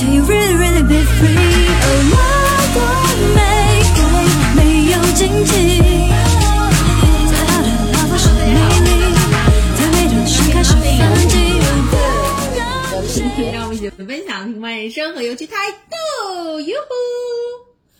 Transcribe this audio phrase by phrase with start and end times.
[0.00, 1.36] Can you really really be free？
[1.76, 2.16] 哦，那
[2.72, 2.80] 朵
[3.36, 3.38] 玫
[3.92, 4.00] 瑰
[4.56, 4.58] 没
[4.92, 5.52] 有荆棘，
[7.28, 8.38] 最好的老婆是秘
[8.80, 8.88] 密，
[9.76, 10.80] 最美的盛开是反
[11.28, 11.32] 击。
[13.12, 16.76] 今天让我们一起分享人生和游戏态度，哟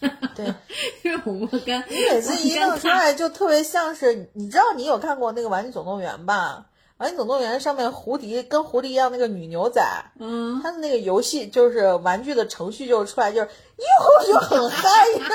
[0.01, 0.09] 呼！
[0.35, 0.47] 对，
[1.05, 6.65] 就是我跟你每次一弄出来就特别像是，你知道你有看过那个《玩具总动员》吧？
[7.01, 9.83] 《玩具总动员》上面胡迪跟胡迪一样那个女牛仔，
[10.19, 14.87] 嗯，他的那个游戏就是玩具的程序就出来就是哟就很嗨，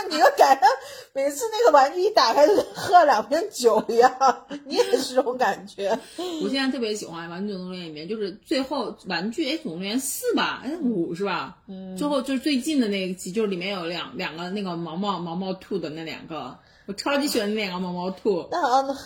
[0.07, 0.67] 你就感觉
[1.13, 5.97] 每次那个玩具一打开就跟喝了两瓶酒一样，你也是这种感觉。
[6.43, 11.57] 我现在特别喜欢《玩具总动员》里面，就是最后玩具哎，总动员四吧，哎五是吧？
[11.67, 18.47] 嗯，最后就是最近的那一集，就是里面有两两个那个毛毛毛毛兔的那两个，我超级喜欢那两个毛毛兔。
[18.51, 18.97] 那啊，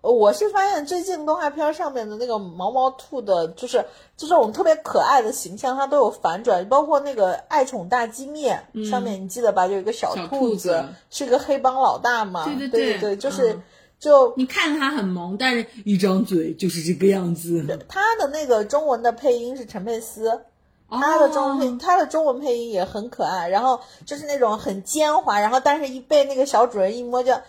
[0.00, 3.84] 我是发现最近动画片上面的那个毛毛兔的，就是
[4.16, 8.48] 就这种特别可爱的形象，它都有反转，包括那个《爱宠大机密》
[8.88, 9.66] 上面，你记得吧？
[9.66, 12.44] 就有一个小小兔兔子是个黑帮老大嘛？
[12.44, 13.62] 对对对对就是、嗯
[13.98, 17.66] 就你看着它很萌，但是一张嘴就是这个样子。
[17.88, 20.40] 他的那个中文的配音是陈佩斯。
[20.88, 27.42] 他的中文配，哦他的中文配音也很可爱，然后就是那种很奸猾，然后但是一被那个小主人一摸就，嗯，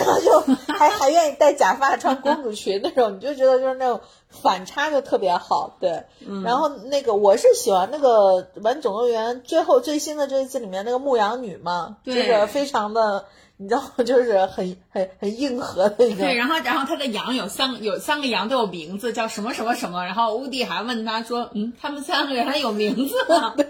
[0.00, 0.40] 然后就
[0.74, 6.04] 还 还愿意戴假发穿公主裙那种，你就觉得就是那种反差就特别好，对。
[6.26, 13.24] 嗯然后那个我是喜欢那个《玩具总动员》最后最新的这一季里面那个牧羊女嘛，就对是非常的，
[13.56, 16.24] 你知道， 就是很很很硬核的一个。
[16.24, 20.04] 对，然后然后他的羊有三个有三个羊都有名字，叫什么什么什么。
[20.04, 23.54] 然后乌迪还问他说：“嗯，他们三个原来有名字吗？”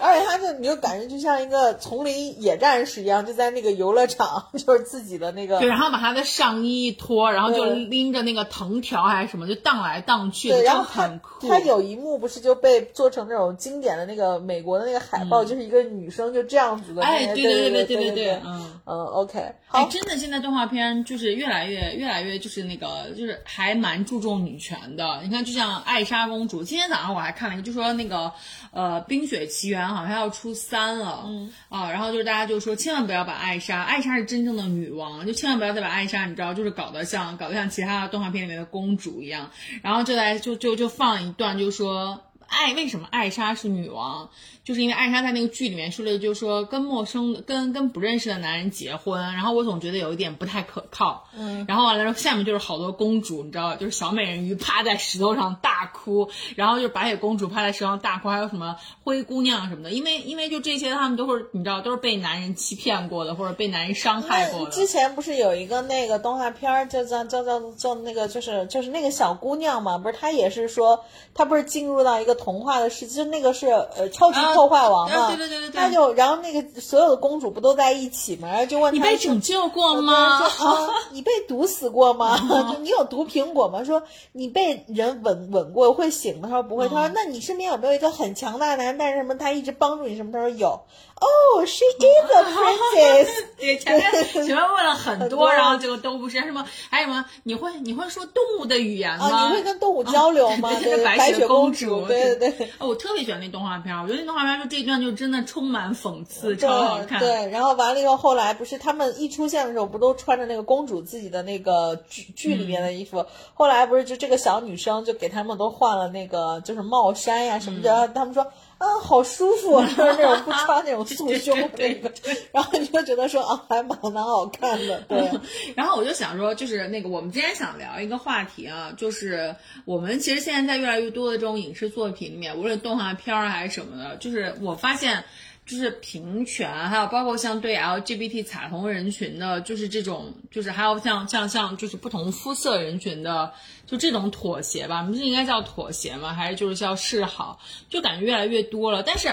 [0.00, 11.48] 而且他就你就感觉就像一个丛林野战士一样，就在那个游乐场， 就是自己的那个对，然后把他的上衣一脱，然后就拎着那个藤条还是什么，就荡来荡去的，对，然后他很酷。
[11.48, 18.79] 他有一幕不是就被做成那种经典的那个美国的那个海报，就是一个女生就这样子的那哎，对对对对对对对，嗯。
[18.92, 25.20] 嗯，OK，哎，好，真的，现在动画片就是越来越、越来越就是那个，就是还蛮注重女权的。
[25.22, 28.32] 你看，就像艾莎公主，今天早上我还看了一个，就说那个
[28.72, 39.48] 呃《冰雪奇缘》好像要出三了，嗯啊，然后就是大家就说千万不要把艾莎，艾莎是真正的女王，就千万不要再把艾莎，你知道，就是搞得像搞得像其他的动画片里面的公主一样。
[39.82, 44.28] 然后就在就就就放一段，就说爱为什么艾莎是女王？
[44.70, 51.26] 就是因为艾莎在那个剧里面说了，就是说跟陌生的、跟跟不认识的男人结婚，然后我总觉得有一点不太可靠。
[51.36, 53.74] 嗯，然后完了之后，下面就是好多公主，你知道？
[53.74, 64.70] 就是小美人鱼趴在石头上大哭，然后就是白雪公主趴在石头上大哭，还有什么灰姑娘什么的，因为因为就这些，他们都是你知道，都是被男人欺骗过的，或者被男人伤害过的。
[64.70, 71.04] 之前不是有一个那个动画片儿，叫叫叫叫叫那个，就是就是那个小姑娘嘛，不是她也是说，
[71.34, 80.48] 她不是进入到一个童话的世界，就那个是呃超级啊破坏王嘛，啊对对对对对她就然后那个所有的公主不都在一起嘛，然后就问你被拯救过吗？
[80.50, 82.36] 说啊， 你被毒死过吗？
[82.72, 83.82] 就 你有毒苹果吗？
[83.84, 86.48] 说你被人吻吻过会醒吗？
[86.50, 86.88] 他说不会。
[86.88, 88.98] 他说那你身边有没有一个很强大的男人？
[88.98, 90.32] 但是什么他一直帮助你什么？
[90.32, 90.80] 他说有。
[91.20, 93.28] 哦、s h e is a princess。
[93.60, 97.22] 对，前面 前面问了很多，多然后结果都不是什么，还有什么？
[97.42, 99.26] 你会你会说动物的语言吗？
[99.26, 100.70] 啊，你会跟动物交流吗？
[100.80, 102.66] 对对对，白白雪公主，对对对。
[102.78, 107.18] 哦，我特别喜欢那动画片儿，我觉得那动画片儿就这一段就真的充满讽刺，超好看。
[107.20, 113.26] 对，然后完了以后，后来不是他们一出现的时候，不都穿着那个公主自己的那个剧剧里面的衣服？
[113.52, 118.46] 后来不是就这个小女生就给他们都换了那个就是帽衫呀什么的，他们说
[118.80, 122.10] 啊好舒服，就是那种不穿那种 束胸的那个，
[122.50, 125.30] 然后你就觉得说啊还蛮蛮好看的，对。
[125.76, 129.54] 然后我就想说，就是那个我们今天想聊一个话题啊，就是
[129.84, 135.22] 我们其实现在在越来越多的这种影视作品里面，无论动画片儿还是什么的，就是我发现。
[135.70, 143.52] 就是平权，还有包括像对 LGBT 彩虹人群的，就是这种，就是还有像像像就是不同肤色人群的，
[143.86, 146.32] 就这种妥协吧，不是应该叫妥协吗？
[146.32, 147.60] 还是就是叫示好？
[147.88, 149.32] 就感觉越来越多了，但是。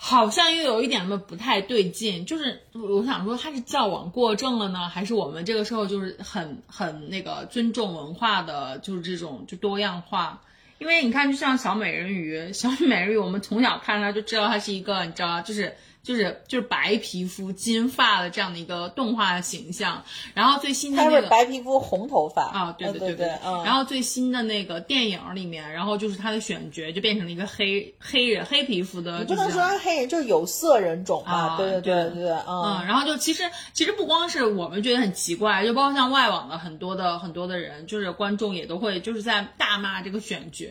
[0.00, 10.40] 好像又有一点什么不太对劲，就是我想说，他是矫枉过正了呢，还是我们这个时候就是很很那个尊重文化的，就是这种就多样化。
[10.78, 15.74] 因为你看，就像小美人鱼，小美人鱼，我们从小看它就知道它是一个，你知道，就是
[16.08, 20.02] 就是就是白皮肤、金发的这样的一个动画形象。
[20.32, 23.62] 然后最新的那个白皮肤红头发啊，对对对对，嗯。
[23.62, 33.42] 然后最新的那个电影里面，然后就是他的选角就变成了一个黑黑人黑皮肤的，你不能说黑人，就是有色人种嘛，啊对对对对对，嗯，然后就其实
[33.74, 40.64] 其实不光是我们觉得很奇怪，就包括像外网的很多的很多的人，就是观众也都会就是在大骂这个选角。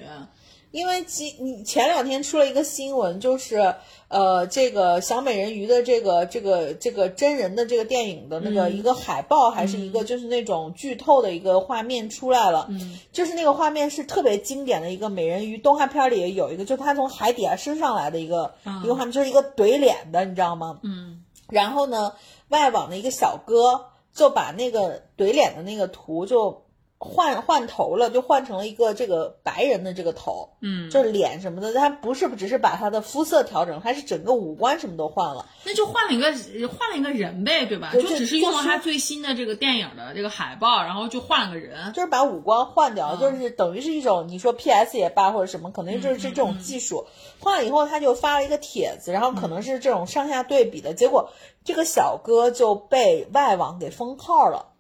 [0.72, 3.74] 因为其你前两天出了一个新闻，就是
[4.10, 18.54] 呃，这个小美人鱼的这个这个这个真人的这个电影的那个一个海报，还是一个就是那种剧透的一个画面出来了，嗯，就是那个画面是特别经典的一个美人鱼动画片里有一个，就她从海底下升上来的一个、
[18.84, 20.80] 一个画面，就是一个怼脸的，你知道吗？
[20.84, 22.14] 嗯，然后呢，
[22.50, 26.64] 外网的一个小哥就把那个怼脸的那个图就
[27.00, 35.46] 换换头了，就换成了一个这个白人的这个头，嗯就是脸什么的，他不是只是把他的肤色调整，他是整个五官什么都换了。
[35.64, 36.34] 那就换了一个
[36.68, 37.90] 换了一个人呗，对吧？
[37.92, 41.94] 对就就只是用了他最新的这个电影的这个海报，然后就换了个人。
[41.94, 47.06] 就是把五官换掉，嗯就是等于是一种你说 PS 也罢或者什么，可能就是这种技术。
[47.40, 51.30] 换了以后，他就发了一个帖子，然后可能是这种上下对比的结果，
[51.64, 54.74] 这个小哥就被外网给封号了。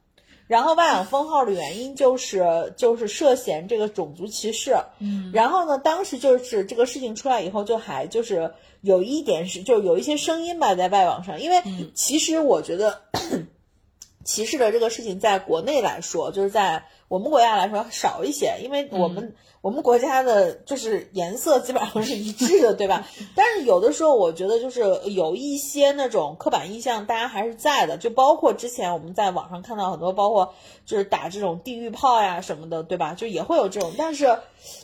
[0.47, 11.61] 然后外网封号的原因就是就是涉嫌这个种族歧视，嗯，然后呢，当时就是这个事情出来以后，就还就是有一点是，就有一些声音吧，在外网上，因为
[11.93, 13.01] 其实我觉得
[14.27, 23.07] 歧视的这个事情，在国内来说，就是在我们国家来说少一些，因为我们、我们国家的就是颜色基本上是一致的，对吧？
[23.35, 30.53] 但是有的时候，我觉得就是有一些那种刻板印象，大家还是在的，就包括之前我们在网上看到很多，包括
[30.85, 33.13] 就是打这种地域炮呀什么的，对吧？
[33.13, 34.39] 就也会有这种，但是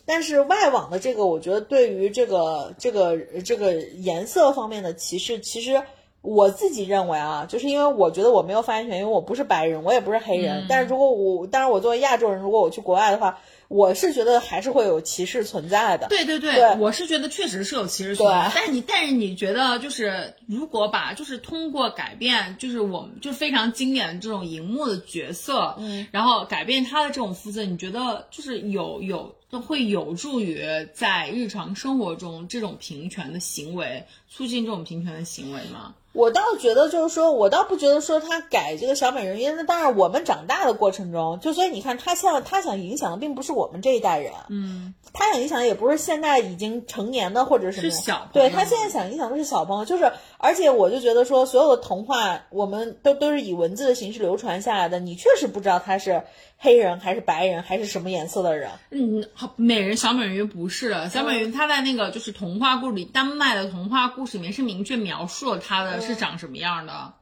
[0.06, 5.84] 但是外网的这个，我觉得对于这个这个这个颜色方面的歧视，其实。
[6.24, 10.66] 我自己认为啊，就是因为我觉得我没有发言权，因为我不是白人，我也不是黑人。
[10.70, 13.38] 但是如果我，当然我作为亚洲人，如果我去国外的话，
[13.68, 16.08] 我是觉得还是会有歧视存在的。
[16.08, 29.36] 对对对，对我是觉得确实是有歧视存在对，但是你但是你觉得就是如果把就是通过改变就是我们就非常经典的这种荧幕的角色，嗯，然后改变他的这种肤色，你觉得就是有有
[29.68, 35.94] 会有助于在日常生活中这种平权的行为，促进这种平权的行为吗？
[36.14, 47.90] 我倒觉得就是说，我倒不觉得说他改这个小美人鱼，那当然我们长大的过程中，就所以你看他像他想影响的并不是我们这一代人，嗯，他想影响的也不是现在已经成年的或者什么。
[47.90, 48.50] 是小朋友。
[48.50, 56.24] 对他现在想影响的是小朋友，就是而且我就觉得说，所有的童话我们都都是以文字的形式流传下来的，你确实不知道他是
[56.58, 67.14] 黑人还是白人还是什么颜色的人，嗯，好，美人小美人鱼不是的，小美人鱼她在那个就是童话故事里，丹麦的童话故事里面是明确描述了他的是长什么样的。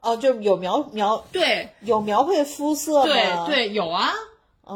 [0.00, 1.68] 哦，就有描描对。
[1.82, 3.46] 有描绘肤色对？
[3.46, 4.10] 对，有啊，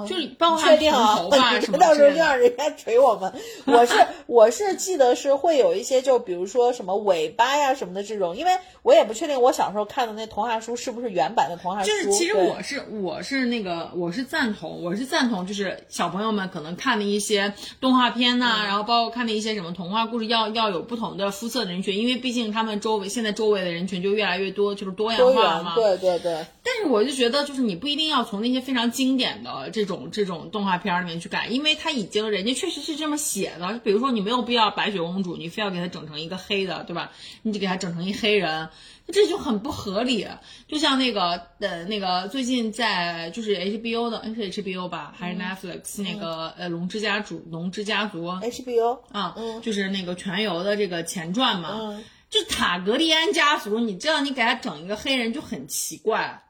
[0.04, 1.06] 就包括你她确定啊？
[1.06, 2.19] 长头发你 什么别到时候之类的。
[2.19, 3.32] 又让人家锤我们。
[3.66, 3.94] 我是
[4.26, 8.50] 我是记得是会有一些，就比如说什么尾巴呀什么的这种，因为
[8.82, 11.88] 我也不确定我小时候看的那童话书是不是原版的童话书。
[11.88, 25.75] 就是其实对我是我是那个我是赞同我是赞同就是小朋友们可能看的一些动画片呐、嗯然后包括看的一些什么童话故事要要有不同的肤色的人群，因为毕竟他们周围现在周围的人群就越来越多，就是多样多化了嘛。
[25.76, 26.44] 元，对对对。
[26.64, 33.81] 但是我就觉得，就是你不一定要从那些非常经典的这种这种动画片里面去改，因为他已经人家确实是这么写的。
[33.83, 37.12] 比如说，你没有必要白雪公主，你非要给她整成一个黑的，对吧？
[37.43, 38.69] 你就给她整成一黑人，
[39.09, 40.27] 这就很不合理。
[40.69, 51.71] 就像那个呃那个最近在就是 HBO 的，哎是 HBO 吧，还是 Netflix、那个呃龙之家族龙之家族 HBO，啊，嗯就是那个全游的这个前传嘛。
[51.81, 56.43] 嗯，就塔格利安家族，你这样你给他整一个黑人就很奇怪，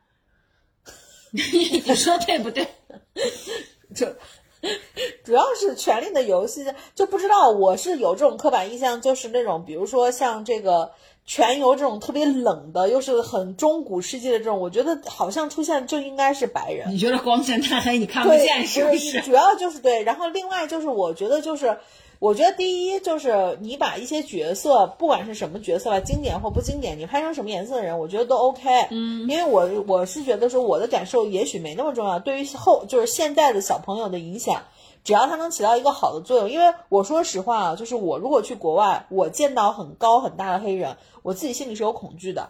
[1.30, 2.66] 你说对不对？
[3.94, 4.16] 这
[5.24, 10.92] 主要是《权力的游戏》，就不知道我是有这种刻板印象，就是那种比如说像这个。
[11.28, 16.88] 全游这种特别冷的，又是很中古世纪的这种，我觉得好像出现就应该是白人。
[16.92, 19.20] 你觉得光线太黑，你看不对，见是不不是？
[19.22, 21.78] 主要就是对，然后另外就是我觉得就是，
[22.18, 28.88] 我觉得第一就是你把一些角色，不管是什么角色吧，经典或不经典，你拍成什么颜色的人，我觉得都 OK。
[28.90, 34.62] 嗯，因为我我是觉得说我的感受也许没那么重要，对于后就是现在的小朋友的影响。
[35.04, 42.48] 只要他能起到一个好的作用，因为我说实话啊，就是我如果去国外，我见到很高很大的黑人，我自己心里是有恐惧的。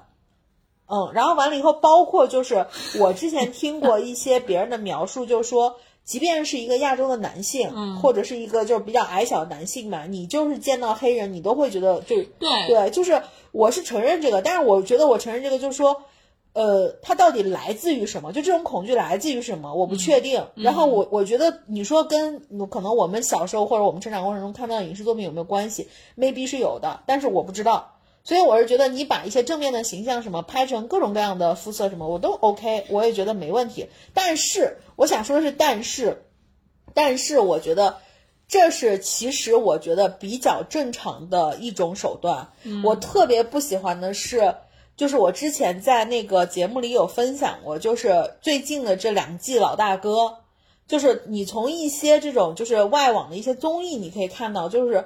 [0.87, 2.67] 嗯，然后完了以后，包括就是
[2.99, 13.21] 我之前听过一些别人的描述，就是说，即便是一个亚洲的男性，嗯或者是一个就是比较矮小的男性嘛，你就是见到黑人，你都会觉得就对对，就是
[13.53, 16.01] 我是承认这个，但是我觉得我承认这个就是说。
[16.59, 18.33] 呃，它到底来自于什么？
[18.33, 19.75] 就这种恐惧来自于什么？
[19.75, 20.43] 我不确定。
[20.55, 25.87] 然后我我觉得你说跟可能我们小时候或者我们成长过程中看到的影视作品有没有关系
[26.17, 27.96] ？maybe 是有的，但是我不知道。
[28.27, 33.87] 所以我是觉得你把一些正面的形象什么拍成各种各样的肤色什么，我都 OK，我也觉得没问题。
[34.13, 36.25] 但是我想说的是，但是，
[36.93, 37.99] 但是我觉得
[38.49, 42.49] 这是其实我觉得比较正常的一种手段。
[42.83, 44.57] 我特别不喜欢的是，
[44.97, 50.39] 就是我之前在那个节目里有分享过，就是最近的这两季老大哥，
[50.89, 55.05] 就是你从一些这种就是外网的一些综艺，你可以看到，就是，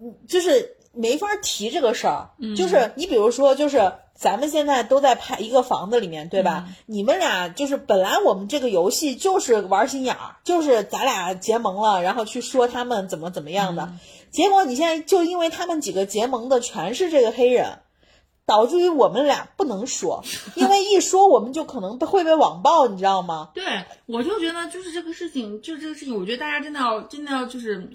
[0.00, 2.30] 嗯，就是没法提这个事儿。
[2.56, 6.66] 就是你比如说，就是咱们现在都在拍一个房子里面，对吧？
[6.86, 13.92] 你们俩就是本来我们这个游戏就是玩心眼儿，就是咱俩结盟了，然后去说他们怎么怎么样的。
[14.30, 17.78] 结果你现在就因为他们几个结盟的全是这个黑人。
[18.48, 20.22] 导致于我们俩不能说，
[20.54, 23.50] 因为一说我们就可能会被网暴，你知道吗？
[23.52, 23.64] 对，
[24.06, 27.90] 我就觉得就是这个事情，就是这个事情，我觉得大家真的要真的要就是，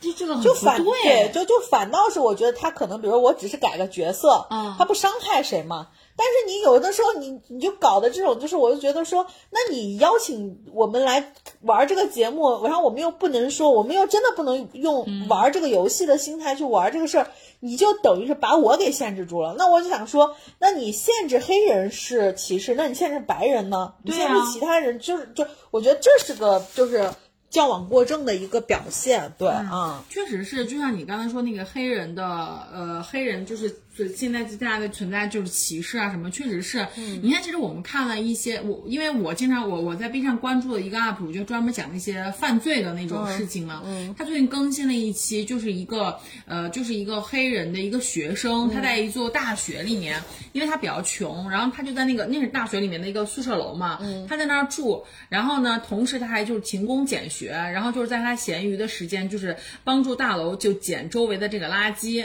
[0.00, 5.88] 这这个就反对，就就反倒是我觉得他可能，比如我只是改个角色，嗯他不伤害谁嘛。
[6.16, 17.26] 但是你有的时候你你就搞的这种，就是我就觉得说，那你邀请我们来玩这个节目，然后我们又不能说，我们又真的不能用嗯玩这个游戏的心态去玩这个事儿，
[17.60, 19.54] 你就等于是把我给限制住了。
[19.56, 23.94] 那我就想说，那你限制黑人是歧视，那你限制白人呢？
[24.02, 27.10] 你限制其他人，就是就我觉得这是个就是
[27.50, 29.32] 矫枉过正的一个表现。
[29.36, 30.02] 对啊。
[30.08, 32.24] 确实是，就像你刚才说那个黑人的，
[32.72, 33.68] 呃，黑人就是
[34.00, 36.86] 就现在大家的存在就是歧视啊什么，确实是。
[37.20, 43.82] 你看，其实我们看了一些，我因为我经常我我在 B 站关注的一个 UP 主，就专门讲那些犯罪的那种事情嘛。
[44.16, 59.54] 他最近更新了一期，就是一个呃，就是一个黑人的一个学生，他在一座大学里面，因为他比较穷，然后他就在那个那是大学里面的一个宿舍楼嘛，他在那儿住，然后呢，同时他还就是勤工俭学，然后就是在他闲余的时间，就是
[59.84, 62.24] 帮助大楼就捡周围的这个垃圾。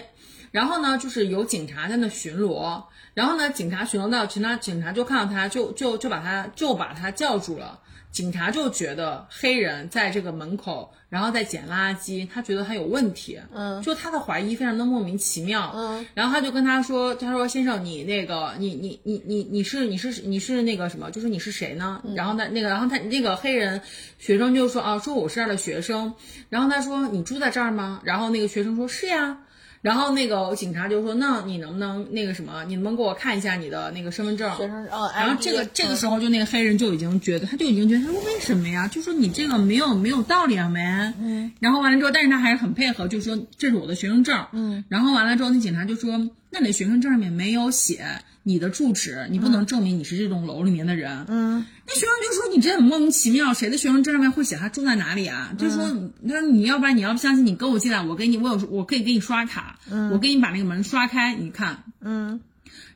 [0.55, 2.81] 然后呢，就是有警察在那巡逻，
[3.13, 7.81] 然后呢，警察巡逻到，警察警察就看到他，就就就把他就把他叫住了。
[8.09, 22.01] 警察就觉得黑人在这个门口，然后在捡垃圾，他觉得他有问题，嗯，就他的怀疑非常的莫名其妙，嗯，然后他就跟他说，他说先生，你那个你你你你你是你是你是那个什么，就是你是谁呢？
[22.15, 23.81] 然后他那个然后他那个黑人
[24.17, 26.13] 学生就说啊，说我是这儿的学生，
[26.47, 27.99] 然后他说你住在这儿吗？
[28.05, 29.39] 然后那个学生说是呀。
[29.85, 32.63] 然后那个警察就说：“那你能不能那个什么？
[32.67, 38.87] 你能不能给我看一下你的那个身份证？”学生证，然后这个这个时候，就那个黑人就已经觉得，他就已经觉得，他说为什么呀？
[38.87, 40.81] 就说你这个没有没有道理啊，没。
[41.21, 41.51] 嗯。
[41.59, 44.43] 然后完了之后，但是他还是很配合，就说这是我的学生证。
[44.53, 44.83] 嗯。
[44.89, 46.17] 然后完了之后，那警察就说，
[46.49, 48.03] 那你的学生证上面没有写
[48.47, 51.25] 你的住址，你不能证明你是这栋楼里面的人。
[51.27, 51.65] 嗯。
[51.87, 55.51] 那学生就说你这很莫名其妙，谁的学生证上面会写他住在哪里啊？
[55.57, 55.83] 就说
[56.27, 59.79] 他说你要不然你要不相信，你跟我进来，我给你我有我可以给你刷卡，
[60.11, 61.83] 我给你把那个门刷开，你看。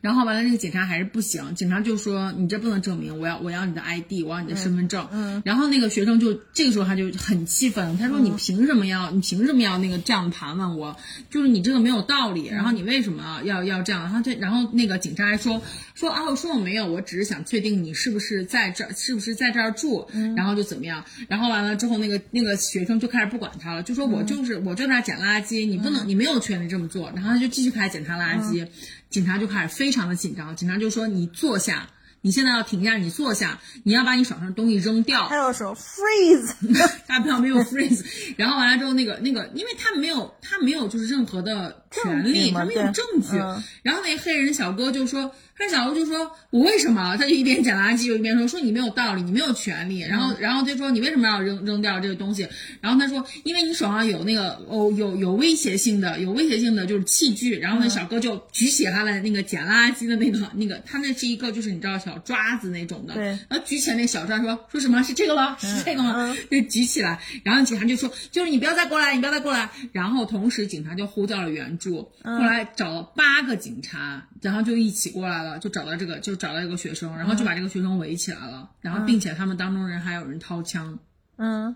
[0.02, 5.06] 然后完了，那个警察还是不行，警察就说你这不能证明，我要我要你的 ID，我要你的身份证。
[5.12, 10.96] 嗯，然后那个学生就这个时候他就很气愤，他说你凭什么要你凭什么要那个这样盘问我？
[11.30, 14.04] 就是你这个没有道理，然后你为什么要要这样？
[14.04, 15.62] 然后这然后那个警察还说
[15.96, 21.04] 说啊，我说我没有，我只是想确定你是不是在这儿，是不是在这儿住，然后就怎么样？
[21.28, 27.12] 然后完了之后，那个那个学生就开始不管他了，就说我就是我就在那捡垃圾，你不能你没有权利这么做。
[27.14, 28.66] 然后他就继续开始检查垃圾。
[29.10, 31.90] 警察就开始非常的紧张，警察就说：“你坐下，
[32.22, 36.54] 你现在要停下，你坐下，你要把你手上的东西扔掉。”还有什么 freeze？
[37.08, 38.04] 大票没有 freeze，
[38.38, 43.38] 然后完了之后，那个那个，因为他没有他没有就是任何的权利，他没有证据。
[43.38, 47.18] 嗯然后那个黑人小哥就说，黑人小哥就说，我为什么？
[47.18, 50.00] 他就一边捡垃圾，就一边说，说你没有道理，你没有权利。
[50.00, 52.48] 然后然后就说你为什么要扔扔掉这个东西？
[52.80, 57.60] 然后他说，因为你手上有那个哦有有威胁性的有威胁性的就是器具。
[57.60, 66.34] 然后那小哥就举起他的那个捡垃圾的那个那个，他那是一个就是你知道小抓子那种的，对然后举起来那小抓说说什么是这个了，是这个吗？
[66.50, 69.70] 就举起来，然后警察就说，就是你不要再过来，你不要再过来。
[69.92, 81.00] 然后同时警察就呼叫了援助，后来找了八个警察，然后就一起过来了，就找到这个就找到一个学生，然后就把这个学生围起来了，然后并且他们当中人还有人掏枪。
[81.42, 81.74] 嗯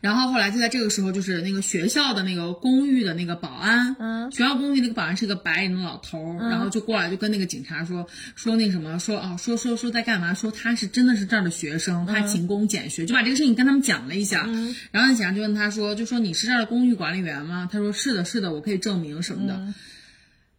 [0.00, 10.34] 然后后来就在这个时候，就是那个学校的那个公寓的那个保安，嗯学校公寓那个保安是个白人的老头儿，然后就过来就跟那个警察说说那什么说哦说说说在干嘛？
[10.34, 14.44] 说他是真的是这儿的学生，他勤工俭学，就把这个事情跟他们讲了一下。
[14.90, 17.68] 然后那警察就问他说，就说你是这儿的公寓管理员吗？
[17.70, 19.72] 他说是的，是的，我可以证明什么的。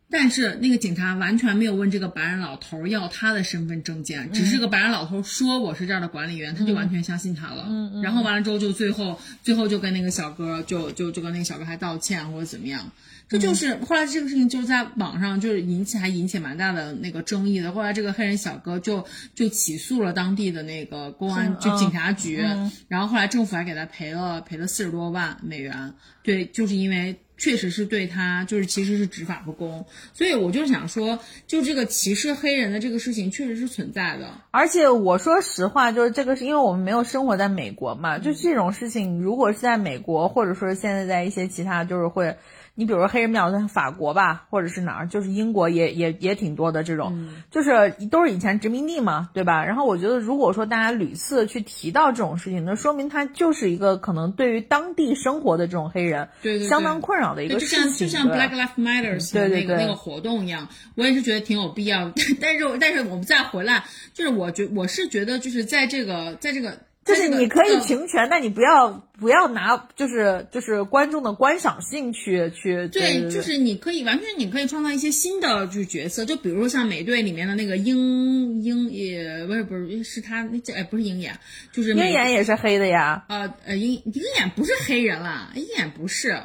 [0.09, 7.65] 但是那个警察完全没有问这个白人老头儿要他的身份证件，只是个白人老头儿说我是这儿的管理员，他就完全相信他了。
[7.67, 12.91] 嗯然后完了之后就最后最后就跟那个小哥就就就跟那个小哥还道歉或者怎么样。
[13.29, 17.73] 这就是后来这个事情就是在网上就是引起还引起蛮大的那个争议的。
[17.73, 22.41] 后来这个黑人小哥就就起诉了当地的那个公安就警察局，
[22.87, 25.93] 然后后来政府还给他赔了赔了四十多万美元。
[26.23, 34.41] 对，就是因为确实是对他就是其实是执法不公，所以我就想说，就这个歧视黑人的这个事情确实是存在的。
[34.51, 42.37] 而且我说实话，就是这个是因为我们没有生活在美国嘛，就这种事情，如果是在美国，或者说现在在一些其他，就是会，
[42.77, 49.65] 你比如说黑人比较多，法国吧，或者是哪儿，就是英国也也也挺多的这种，就是都是以前殖民地嘛，对吧？
[49.65, 62.13] 然后我觉得，如果说大家屡次去提到这种事情，那说明他就是一个可能对于当地生活的这种黑人，对对对相当困扰的一，个事情，像就像对 Black Lives Matters 的那个对对对那个活动一样，我也是觉得挺有必要的。
[62.39, 66.77] 但是但是我们再回来，就是我觉我是觉得就是在这个在这个
[67.07, 81.39] 就是你可以呃平权，但你不要不要拿就是就是观众的观赏性去去对，对就是你可以完全你可以创造一些新的就是角色，就比如说像美队里面的那个鹰鹰也不是不是是他那这哎不是鹰眼，
[81.71, 83.25] 就是鹰眼也是黑的呀。
[83.29, 86.37] 呃呃鹰鹰眼不是黑人啦，鹰眼不是。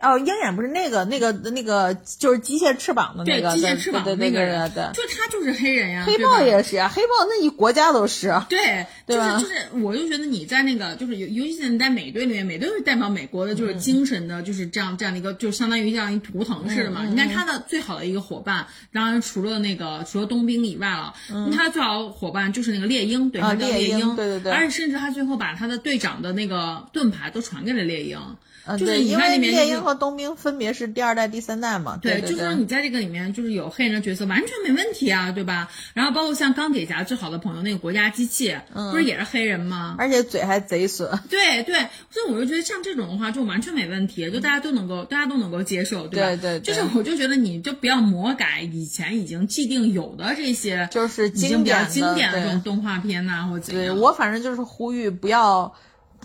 [0.00, 4.92] 哦，鹰眼不是那个那个那个就是机械翅膀的那对，个，机械翅膀对对对那个人，对对。
[4.94, 8.28] 就他就是黑人呀，黑豹也是啊，黑豹那一国家都是。
[8.28, 17.04] 啊对，对是就是，我就觉得你在那个，就是尤尤其是你在美队里面，美队是代表美国的，就是精神的，就是这样这样的一个，就相当于这样一图腾似的嘛。
[17.04, 21.12] 你看他的最好的一个伙伴，当然除了那个除了冬兵以外了，
[21.54, 28.18] 他的最好伙伴就是那个猎鹰，对，叫猎鹰鹰，对对对而且甚至他最后把他的队长的那个盾牌都传给了猎鹰，
[28.70, 31.98] 嗯，就是对，你看因为猎鹰和冬兵分别是第二代、第三代嘛。
[32.00, 35.68] 对就是说你在这个里面就是有黑人的角色，完全没问题啊，对吧？
[35.94, 38.56] 然后包括像钢铁侠最好的朋友那个国家机器，
[38.92, 39.96] 不是也是黑人吗？
[39.98, 41.10] 而且嘴还贼损。
[41.28, 46.26] 对对，所以我就觉得像这种的话，就完全没问题，就大家都能够，大家都能够接受，对吧？
[46.28, 53.96] 对对对就是我就觉得你就不要魔改以前已经既定有的这些，就是已经比较经典的经典的这种动画片呐、或者怎样。
[53.96, 55.74] 对我反正就是呼吁不要，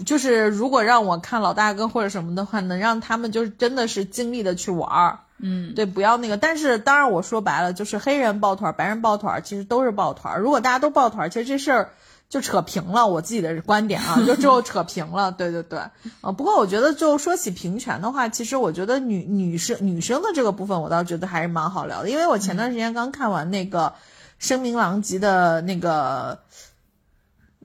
[0.04, 5.20] 就是如果让我看老大哥或者什么的话，能让他们就是真的是尽力的去玩儿。
[5.38, 6.38] 嗯，对，不要那个。
[6.38, 10.40] 但是当然我说白了，就是黑人抱团儿，白人抱团儿，其实都是抱团儿。
[10.42, 11.90] 如果大家都抱团儿，其实这事儿。
[12.27, 15.77] 就扯平了，我自己的观点啊， 就只有扯平了，对对对，
[16.22, 23.90] 啊，不过我觉得就说起平权的话，其实我觉得女女生女生的这个部分，我倒觉得还是蛮好聊的，因为我前段时间刚看完那个
[24.40, 26.40] 《声名狼藉》的那个，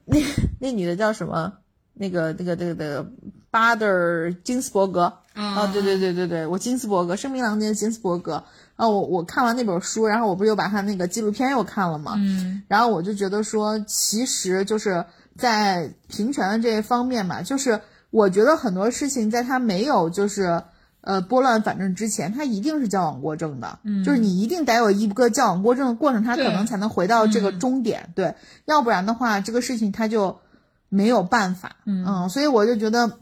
[0.04, 0.18] 那
[0.60, 1.54] 那女的叫什么？
[2.00, 3.06] 那个那个那个那个
[3.50, 5.12] 巴德尔金斯伯格。
[5.34, 8.42] 啊，对对对对对，我金斯伯格《声名狼藉》的金斯伯格。
[8.76, 15.04] 啊，我我看完那本书，然后我不是又把他那个纪录片又看了嘛，嗯，然后我就觉得说，其实就是
[15.36, 20.62] 在平权的这一方面嘛，就是我觉得很多事情在他没有就是
[21.02, 28.34] 呃拨乱反正之前，他一定是矫枉过正的，嗯，就是你一定得有一个矫枉过正的过程，他可能才能回到这个终点，对，
[28.64, 30.40] 要不然的话，这个事情他就
[30.90, 33.18] 没有办法，嗯所以我就觉得。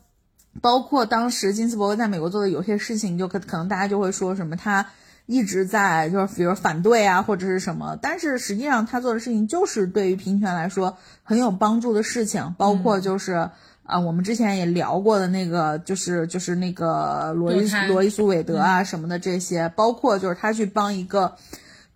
[0.60, 4.84] 包括当时金斯伯格在美国做的有些事情，就可可能大家就会说什么他
[5.26, 13.50] 一直在就是比如反对啊或者是什么，但是实际上他做的事情就是对于平权来说很有帮助的事情，包括就是。
[13.84, 21.36] 啊，我们之前也聊过的那个，就是就是那个罗伊罗伊苏韦德啊什么的这些，包括就是他去帮一个，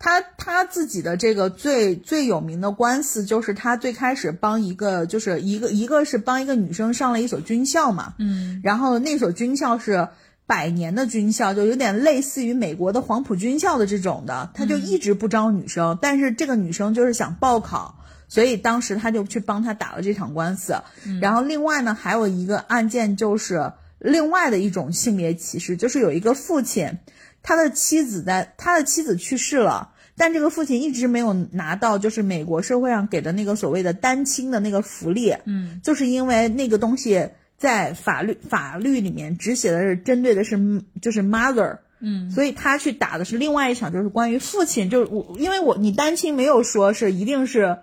[0.03, 10.09] 他他自己的这个最最有名的官司，就是他最开始帮一个，就是一个一个是帮一个女生上了一所军校嘛，嗯，然后那所军校是
[10.45, 17.95] 百年的军校，就有点类似于美国的黄埔军校的这种的，他就一直不招女生，但是这个女生就是想报考。
[18.27, 20.75] 所以当时他就去帮他打了这场官司，
[21.21, 26.97] 然后另外呢还有一个案件就是另外的一种性别歧视，就是有一个父亲，
[27.41, 47.77] 他的妻子在他的妻子去世了，但这个父亲一直没有拿到就是美国社会上给的那个所谓的单亲的那个福利，嗯，就是因为那个东西在法律法律里面只写的是针对的是就是 mother，嗯，所以他去打的是另外一场，就是关于父亲，就是我因为我你单亲没有说是一定是。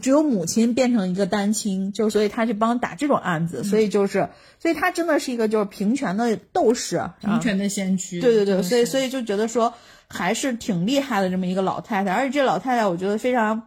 [0.00, 8.18] 只有母亲变成一个单亲，就所以他去帮打这种案子，所以就是，所以他真的是一个就是平权的斗士，啊平权的先驱。
[8.18, 9.74] 对对对，所以所以以就觉得说
[10.14, 13.60] 还是挺厉害的这么一个老太太，而且这老太太我觉得非常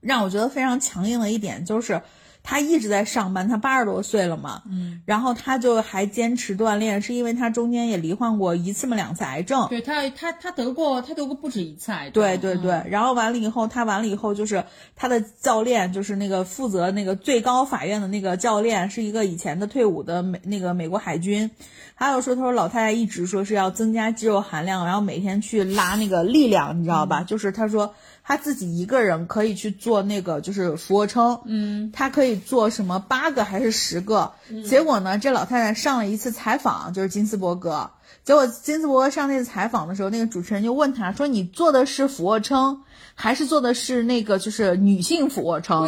[0.00, 2.02] 让我觉得非常强硬的一点就是，
[2.46, 12.90] 他一直在上班，他八十多岁了嘛，嗯，然后他就还坚持锻炼，是因为他中间也罹患过一次嘛两次癌症，对他他他得过他得过不止一次癌症，对对对，嗯。
[12.90, 14.62] 然后完了以后，他完了以后就是
[14.94, 21.50] 他的教练，就是那个负责那个最高法院的那个教练，是一个以前的退伍的美那个美国海军。
[21.96, 27.22] 还有说，他说老太太一直说是要增加肌肉含量，然后每天去拉那个力量，你知道吧？
[27.22, 27.94] 就是他说
[28.26, 34.32] 他自己一个人可以去做那个就是俯卧撑，嗯，他可以做什么八个还是十个？
[34.66, 37.90] 结果呢，这老太太上了一次采访，就是金斯伯格。
[38.24, 42.80] 结果金斯伯格上那次采访的时候，那个主持人就问他说：“你做的是俯卧撑，
[43.14, 45.84] 还是做的是那个就是女性俯卧撑？”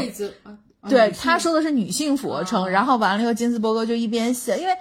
[0.89, 4.73] 对，他说的是女性俯卧撑，啊然后完了以后，金斯伯格就一边写，因为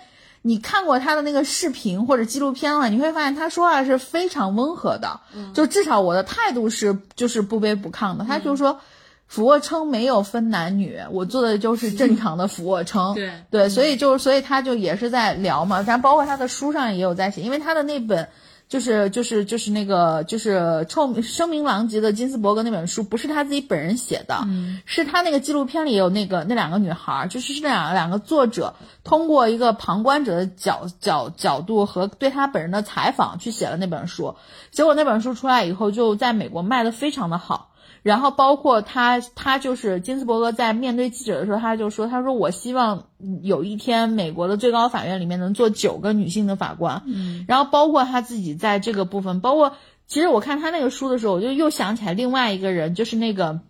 [0.48, 8.24] 你看过他的那个视频或者纪录片的话，你会发现他说话是非常温和的，嗯就至少我的态度是就是不卑不亢的。
[8.24, 8.80] 他就说，
[9.28, 13.16] 俯卧撑没有分男女，我做的就是正常的俯卧撑。
[13.16, 18.28] 对对，所以就是所以他就也是在聊嘛，但包括他的书上也有在写，因为他的那本。
[18.68, 24.46] 就是就是就是那个就是臭声名狼藉的金斯伯格那本书，不是他自己本人写的，
[24.86, 34.36] 是他那个纪录片里有那个那两个女孩儿，就是是那两两个作者通过一个旁观者的角角角度和对他本人的采访去写了那本书，
[34.72, 37.72] 结果那本书出来以后就在美国卖的非常的好。
[38.06, 43.08] 然后包括他，他就是金斯伯格在面对记者的时候，他就说：“他说我希望
[43.42, 53.62] 有一天美国的最高法院里面能坐九个女性的法官。”嗯，然后包括他自己在这个部分，包括其实我看他那个书的时候，我就又想起来另外一个人，就是那个。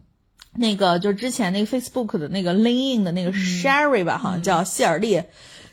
[0.58, 5.22] 那个就是之前那个 Facebook 的那个 In 的那个 Sherry 吧，好像叫谢尔利，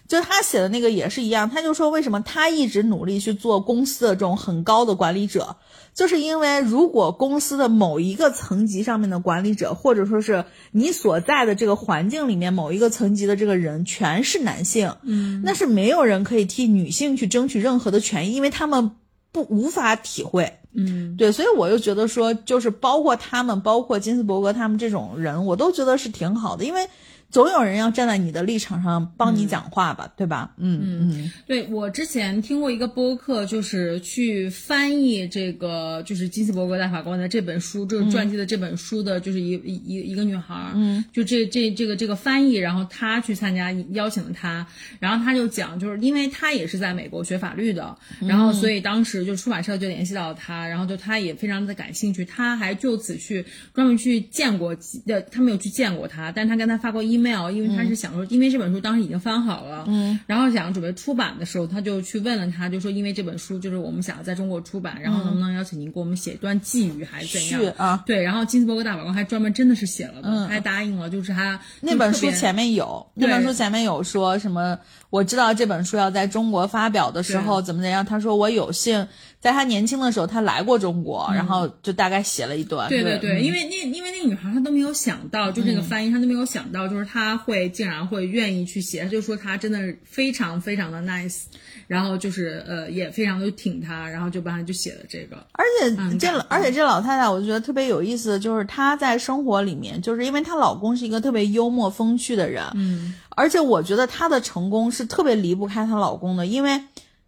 [0.09, 5.57] 就他写的那个也是一样，他就说为什么他一直努力去做公司的这种很高的管理者，
[5.95, 18.91] 就是因为如果公司的某一个层级上面的管理者，或者说是你所在的这个环境里面某一个层级的这个人全是男性，嗯，那是没有人可以替女性去争取任何的权益，因为他们
[19.33, 20.59] 不无法体会。
[20.75, 26.89] 嗯，对，所以我又觉得说，就是包括他们，包括金斯伯格他们这种人，我都觉得是挺好的，因为
[27.33, 30.53] 总有人要站在你的立场上帮你讲话吧，对吧？
[30.59, 31.33] 嗯嗯。
[31.47, 44.67] 对我之前听过一个播客，就是去翻译这个就是金斯伯格大法官的这本书，就是传记的这本书的，就是一一一一个女孩儿，嗯，就这这这个这个翻译，然后她去参加，邀请了她，
[45.01, 67.61] 然后她就讲，就是因为她也是在美国学法律的，然后所以当时就出版社就联系到她，然后就她也非常的感兴趣，她还就此去专门去见过几，呃，她没有去见过她，但她跟她发过 email，因为他是想说，因为这本书当时已经翻好了，嗯，然后想准备出版的时候，他就去问了他，就说因为这本书就是我们想要在中国出版，然后能不能邀请您给我们写一段寄语，还是怎样？
[67.61, 74.79] 序啊对，然后金斯伯格大法官还专门真的是写了的，他还答应了，就是他那本书前面有，那本书前面有说什么？
[75.11, 79.07] 我知道这本书要在中国发表的时候怎么怎样，他说我有幸
[79.43, 82.89] 在他年轻的时候他来过中国，然后就大概写了一段。
[82.89, 91.41] 对对对因为那因为那个女孩她都没有想到，就那个翻译她都没有想到，就是她会竟然会愿意去写，她就说她真的非常非常的 nice，
[91.89, 95.45] 然后就是呃也非常的挺她，然后就帮她就写了这个。
[95.51, 106.81] 而且这而且这老太太，我就觉得特别有意思的就是她在生活里面，就是因为她老公是一个特别幽默风趣的人，嗯，而且我觉得她的成功是特别离不开她老公的，因为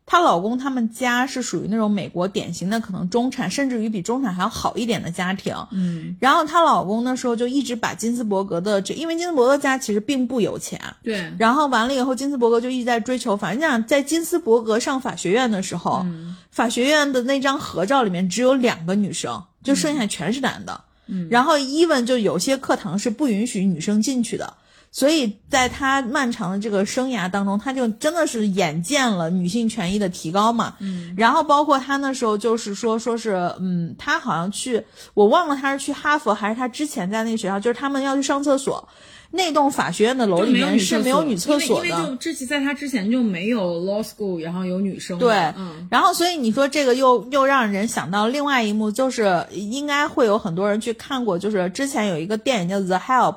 [0.06, 13.34] 她老公他们家是属于那种美国典型的可能中产，甚至于比中产还要好一点的家庭，嗯，然后她老公那时候就一直把金斯伯格的这，因为金斯伯格家其实并不有钱，对，然后完了以后，金斯伯格就一直在追求。
[13.36, 16.04] 反正讲，在金斯伯格上法学院的时候，
[16.50, 20.80] 法学院的那张合照里面只有两个女生，就剩下全是男的。
[21.06, 24.54] 嗯，然后 even 就有些课堂是不允许女生进去的。
[24.94, 30.76] 所以在他漫长的这个生涯当中，他就真的是眼见了女性权益的提高嘛。
[30.78, 34.80] 嗯，然后包括他那时候就是说，说是嗯，他好像去，
[35.12, 38.88] 我忘了他是去哈佛还是他之前在那个学校，就是他们要去上厕所，
[39.32, 42.10] 那栋法学院的楼里面是没有女厕所因为因为的。
[42.10, 53.32] 就之前在他之前就没有 law school，然后有女生对，嗯，然后所以你说这个又又让人想到另外一幕，就是应该会有很多人去看过，就是之前有一个电影叫《The Help》，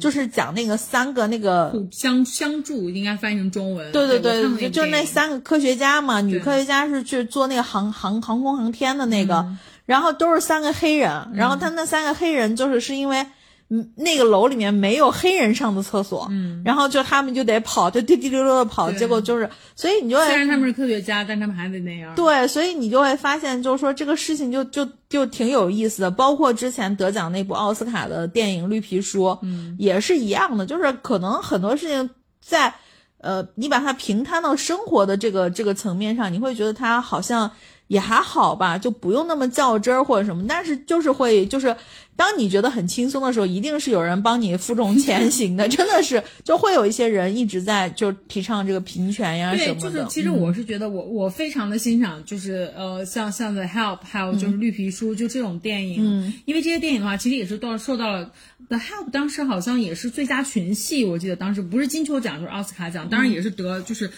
[0.00, 3.92] 就是讲那个三个那个互相相助应该翻译成中文。
[3.92, 9.46] 对对对，就就那三个科学家嘛，女科学家是去做那个航航航空航天的那个，
[9.86, 13.26] 然后都是三个黑人，然后他那三个黑人就是是因为嗯
[13.96, 22.14] 那个楼里面没有黑人上的厕所，嗯，然后就他们就得跑，就滴滴溜溜的跑，结果就是，所以你就会虽然他们是科学家，但他们还得那样。
[22.14, 26.10] 对，所以你就会发现，就是说这个事情就就就挺有意思的。
[26.10, 32.74] 包括之前得奖那部奥斯卡的电影《绿皮书》，嗯，也是一样的，就是可能很多事情在
[33.18, 37.50] 呃，你把它平摊到生活的这个这个层面上，你会觉得它好像
[37.92, 40.44] 也还好吧，就不用那么较真儿或者什么。
[40.48, 41.76] 但是就是会就是。
[42.14, 49.90] 当你觉得很轻松的时候，一定是有人帮你负重前行的， 真的是就会有一些人一直在就提倡这个平权呀什对，么的。
[49.90, 58.30] 就是其实我是觉得我我非常的欣赏，就是呃像像 The Help，还有就是绿皮书，就这种电影，嗯因为这些电影的话，其实也是到受到了
[58.68, 64.10] The Help 当时好像也是最佳群戏，我记得当时不是金球奖就是奥斯卡奖，当然也是得就是。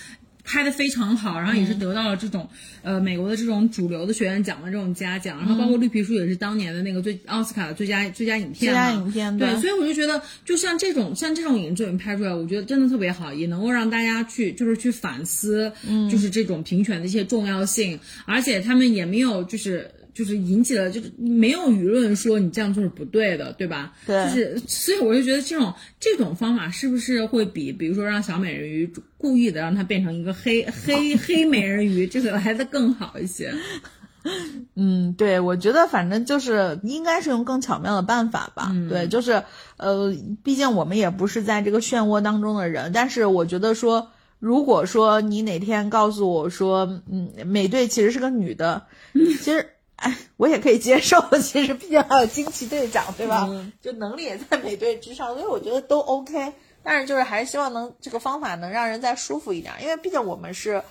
[0.45, 2.49] 拍的非常好，然后也是得到了这种、
[2.83, 19.91] 呃美国的这种主流的学院奖的这种嘉奖，然后包括绿皮书也是当年的那个最奥斯卡的最佳最佳影片最佳嘛影片对，对所以我就觉得，就像这种像这种影作品拍出来，我觉得真的特别好，也能够让大家去就是去反思，嗯，就是这种平权的一些重要性，而且他们也没有就是。
[20.15, 23.93] 就是引起了，就是没有舆论说你这样做是不对的，对吧？
[24.07, 33.53] 对就是所以我就觉得这种这种方法是不是会比，比如说让小美人鱼故意的让它变成一个黑 黑黑美人鱼，这个来的更好一些？
[34.75, 38.73] 嗯，对，我觉得反正就是应该是用更巧妙的办法吧。
[38.89, 39.43] 对，就是
[39.77, 49.67] 呃，毕竟我们也不是在这个漩涡当中的人，但是我觉得说，如果说你哪天告诉我说，嗯，美队其实是个女的， 其实。
[49.97, 51.21] 哎， 我也可以接受。
[51.43, 53.49] 其实，毕竟还有惊奇队长，对吧？
[53.81, 56.53] 就能力也在美队之上，所以我觉得都 OK。
[56.83, 60.83] 但是，就是还是希望能这个方法能让人再舒服一点，因为毕竟我们是，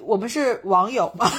[0.00, 1.30] 我们是网友嘛。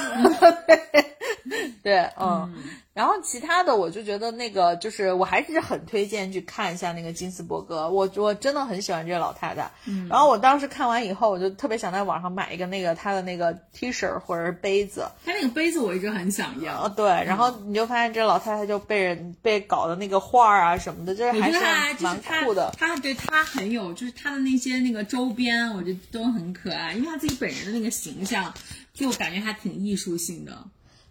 [1.83, 2.53] 对，嗯。
[2.95, 7.89] 然后其他的，我就觉得那个就是，我还是很推荐去看一下那个金斯伯格。
[7.89, 9.69] 我我真的很喜欢这个老太太。
[9.83, 10.07] 嗯。
[10.07, 15.05] 然后我当时看完以后，我就特别想在网上买一个那个她的那个 T 恤或者是杯子。
[15.25, 16.85] 她那个杯子我一直很想要。
[16.85, 17.05] 哦，对。
[17.05, 21.59] 然后你就发现这老太太就被人被搞的那个画儿啊什么的，就是还是
[22.01, 22.73] 蛮酷的。
[22.77, 28.53] 她对她很有，就是她的那些那个周边，我觉得都很可爱，因为她自己本人的那个形象，
[28.93, 30.57] 就感觉还挺艺术性的。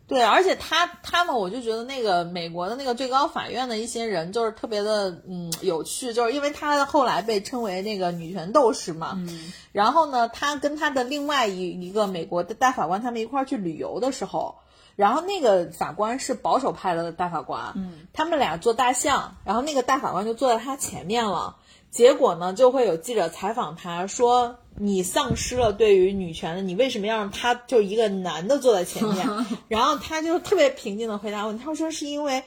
[0.06, 9.12] 对，而且他他们，我就觉得那个美国的那个最高法院的一些人，就是特别的嗯有趣，就是因为他后来被称为那个女权斗士嘛。
[9.16, 9.52] 嗯。
[9.72, 14.56] 然后呢，他跟他的另外一一个美国的大法官，他们一块儿去旅游的时候，
[14.94, 21.56] 然后那个法官是保守派的大法官，嗯，他们俩坐大象，然后那个大法官就坐在他前面了。
[21.90, 29.26] 结果呢，就会有记者采访他说：“你丧失了对于女权的，你为什么要让他就一个男的坐在前面？”
[29.68, 32.42] 然后他就特别平静的回答我，他说：“是因为，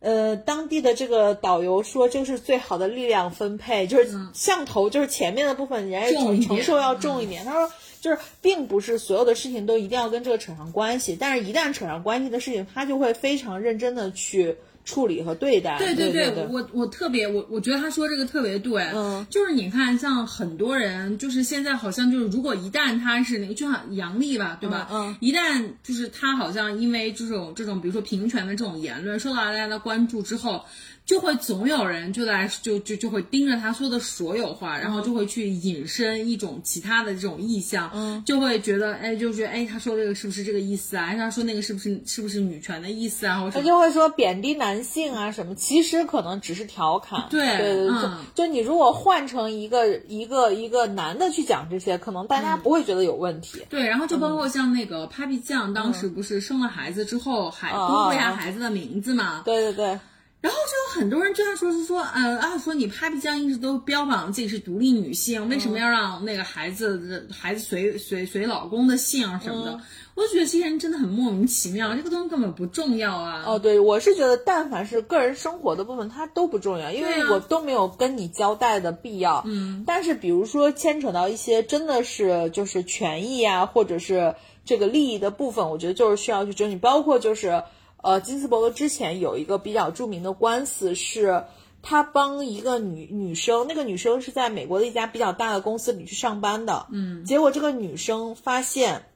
[0.00, 7.44] 呃，当地的这个导游说这是最好的力量分配，就是像头就是前面的部分，人家承受要重一点。
[7.44, 7.70] 他说。
[8.04, 15.78] 就是，并不是所有的事情都一定要跟这个扯上关系，但是一旦扯上关系的事情，他就会非常认真的去处理和对待。
[15.78, 24.88] 对对对，我我特别我我觉得他说这个特别对，嗯，就是你看，像很多人，就是现在好像就是，如果一旦他是那个，就像杨笠吧，对吧？
[24.92, 30.64] 嗯，一旦就是他好像因为这种这种，比如说平权的这种言论受到大家的关注之后。
[31.06, 41.04] 就会总有人就在就就就会盯着他说的所有话，然后就会去引申一种其他的这种意象，嗯，就会觉得哎，就觉得哎，他说这个是不是这个意思啊？
[41.04, 43.38] 哎，他说那个是不是是不是女权的意思啊？
[43.40, 47.26] 或者他就会说贬低男性啊什么，其实可能只是调侃。
[47.28, 53.60] 对对对，嗯就就你如果换成一个一个一个男的去讲这些，可能大家不会觉得有问题。
[53.68, 59.42] 对，然后就包括像那个 Papi 酱，当时不是生了孩子之后还公布一下孩子的名字嘛？
[59.44, 60.00] 对对对。
[60.44, 69.80] 然后就有很多人就在说是说，嗯啊，说你 Papi 酱一直都标榜自己是独立女性，为什么要让那个孩子的孩子随随随老公的姓什么的？
[70.14, 73.42] 我就觉得这些人真的很莫名其妙，这个东西根本不重要啊。
[73.46, 79.42] 哦，对，我是觉得，但凡是个人生活的部分，它都不重要，因为我都没有跟你交代的必要。
[79.46, 84.34] 嗯，但是比如说牵扯到一些真的是就是权益啊，或者是
[84.66, 87.62] 这个利益的部分，我觉得就是需要去争取，包括就是。
[88.04, 91.42] 呃，金斯伯格之前有一个比较著名的官司，是
[91.82, 99.06] 他帮一个女女生，那个女生是在美国的一家比较大的公司里去上班的，嗯，结果这个女生发现，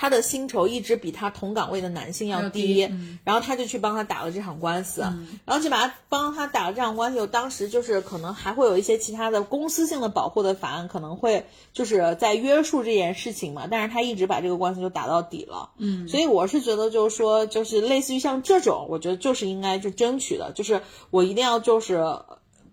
[0.00, 3.18] 他的薪酬一直比他同岗位的男性要要低，嗯。
[3.24, 5.00] 然后他就去帮他打了这场官司，
[5.44, 20.80] 然后就把他帮他打了这场官司，当时就是可能还会有一些其他的公司性的保护的法案，可能会就是在约束这件事情嘛，但是他一直把这个官司就打到底了，嗯，所以我是觉得就是说，就是类似于像这种，我觉得就是应该就争取的，就是
[21.10, 22.04] 我一定要就是。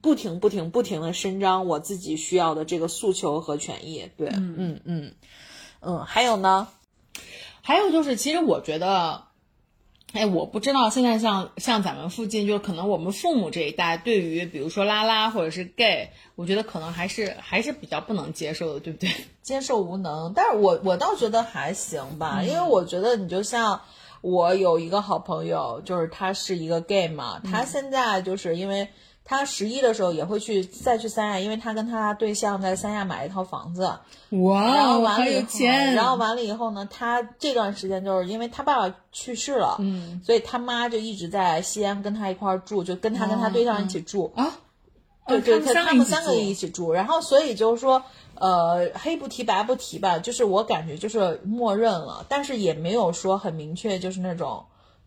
[0.01, 5.13] 不停不停不停的伸张我自己需要的这个诉求和权益，对，嗯嗯
[5.81, 6.67] 嗯，还有呢，
[7.67, 9.23] 还有就是，其实我觉得，
[10.13, 19.09] 哎，我不知道现在像像咱们附近，就是可能我们父母这一代，对于比如说拉拉或者是 gay，我觉得可能还是还是比较不能接受的，对不对？
[19.41, 23.81] 接受无能，但是我我倒觉得还行吧，因为我觉得你就像
[24.21, 28.89] 我有一个好朋友，就是他是一个 gay 嘛，他现在就是因为
[29.27, 33.91] 他十一的时候也会去再去三亚，因为他跟他对象在三亚买了一套房子，
[34.29, 44.53] 哇然后完了以后，有钱，然后完了以后呢，他这段时间就是因为他爸爸去世了，嗯，所以他妈就一直在西安跟他一块儿住，就跟他跟他对象一起住，啊，
[45.27, 48.03] 对对，他他们三个一起住，然后所以就是说，
[48.35, 54.63] 呃，黑不提白不提吧，就是我感觉就是默认了，但是也没有说很明确，就是那种，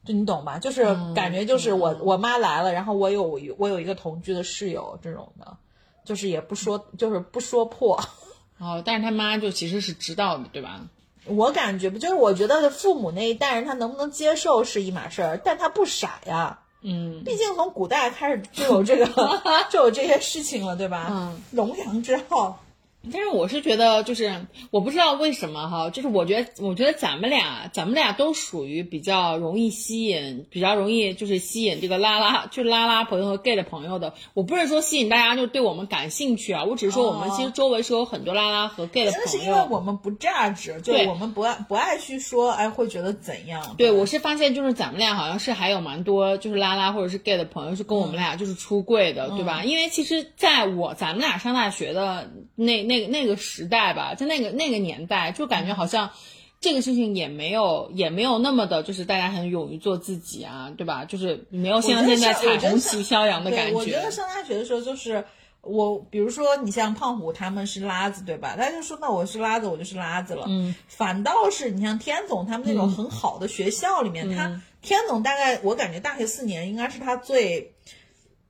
[0.08, 0.58] 就你懂吧？
[0.58, 3.22] 就是感觉就是我、我妈来了，然后我有
[3.58, 5.54] 我有一个同居的室友这种的，
[6.02, 8.00] 就是也不说就是不说破，
[8.58, 10.80] 哦，但是他妈就其实是知道的，对吧？
[11.26, 16.58] 我感觉不就是我觉得父母那一代人他能不能接受是一码事儿，但他不傻呀。
[16.80, 19.06] 嗯，毕竟从古代开始就有这个
[19.68, 21.08] 就有这些事情了，对吧？
[21.10, 22.64] 嗯，龙阳之好。
[23.12, 34.14] 但是我是觉得，就是我不知道为什么哈，就是我觉得，我觉得咱们俩，咱们俩都属于比较容易吸引，比较容易就是吸引这个拉拉，就拉拉朋友和 gay 的朋友的。
[34.34, 39.38] 我不是说吸引大家就对我们感兴趣啊，我只是说我们哦其实周围是有很多拉拉和 gay 的真的是。
[39.38, 43.74] 因为我们不价值，就我们不爱不爱去说，哎，会觉得怎样？
[43.78, 49.64] 对，我是发现就是咱们俩好像是还有蛮多就是拉拉或者是 gay 的朋友是跟我们俩就是出柜的，对吧？
[49.64, 56.10] 因为其实在我咱们俩上大学的那那个那个时代吧，在那个那个年代，就感觉好像。
[56.60, 61.04] 这个事情也没有，也没有那么的，就是大家很勇于做自己啊，对吧？
[61.04, 64.10] 就是没有像现在彩虹旗飘扬的感觉，我觉觉得。
[64.10, 65.24] 上大学的时候就是。
[65.60, 68.54] 我比如说，你像胖虎他们是拉子，对吧？
[68.56, 70.46] 他就说那我是拉子，我就是拉子了。
[70.48, 77.74] 嗯，反倒是你像天总他们那种很好的学校里面，嗯他天总大概我感觉大学四年应该是他最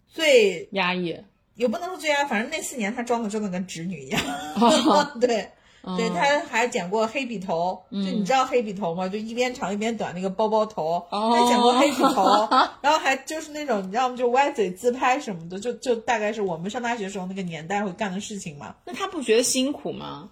[0.07, 1.19] 最压抑，
[1.59, 4.21] 也不能说最爱，反正那四年他装的真的跟直女一样。
[5.21, 5.51] 对，
[5.97, 9.09] 对，他还剪过黑笔头，就你知道黑笔头吗？
[9.09, 12.49] 就一边长一边短那个包包头，哦还剪过黑笔头，
[12.81, 14.17] 然后还就是那种你知道吗？
[14.17, 18.77] 就歪嘴自拍什么的，就就大概是我们上大学时候那个年代会干的事情嘛。
[18.85, 20.31] 那他不觉得辛苦吗？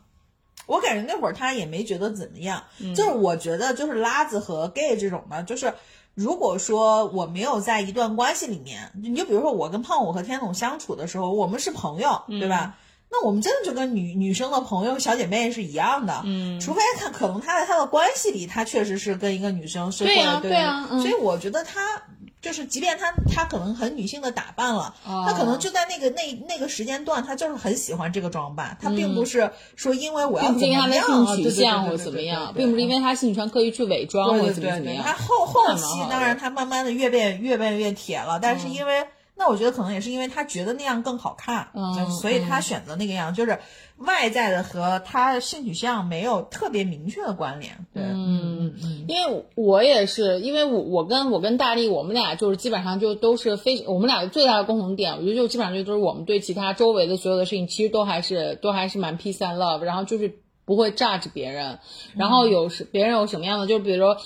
[0.67, 5.73] 我感觉那会儿他也没觉得怎么样，嗯就是我觉得就是拉子和 gay 这种呢，就是
[6.17, 12.75] 如果说我没有在一段关系里面，你就比如说我跟胖虎和天总相处的时候，我们是朋友，嗯对吧？
[13.09, 22.03] 那我们真的就跟女女生的朋友、小姐妹是一样的，嗯，除非他可能他在他的关系里，他确实是跟一个女生是对呀或者对呀嗯所以我觉得他
[22.47, 35.05] 就是，即便她她可能很女性的打扮了，哦他可能就在那个那那个时间段，她就是很喜欢这个装扮，她并不是说因为我要怎么样性取啊对对对对向或者对对怎么样，对并不是因为她性取向刻意去伪装或者对对对对，怎么怎么样。
[35.05, 39.05] 她后后期当然她慢慢的越变越变越铁了，但嗯是因为、
[39.39, 43.59] 那我觉得可能也是因为他觉得那样更好看，嗯所以他选择那个样，就是
[43.99, 47.87] 外在的和他性取向没有特别明确的关联。
[47.93, 61.79] 对，嗯嗯因为我也是，因为我我跟我跟大力，我们俩就是基本上就都是非我们俩最大的共同点，我觉得就基本上就都是我们对其他周围的所有的事情，其实都还是都还是蛮 peace and love，然后就是不会 judge 别人，
[62.17, 64.17] 然后有时别人有什么样的，就比如说。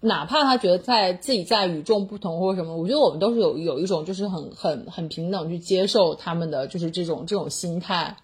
[0.00, 8.16] 哪怕他觉得在自己在与众不同或者什么，我觉得我们都是有有一种就是很很很平等去接受他们的就是这种这种心态，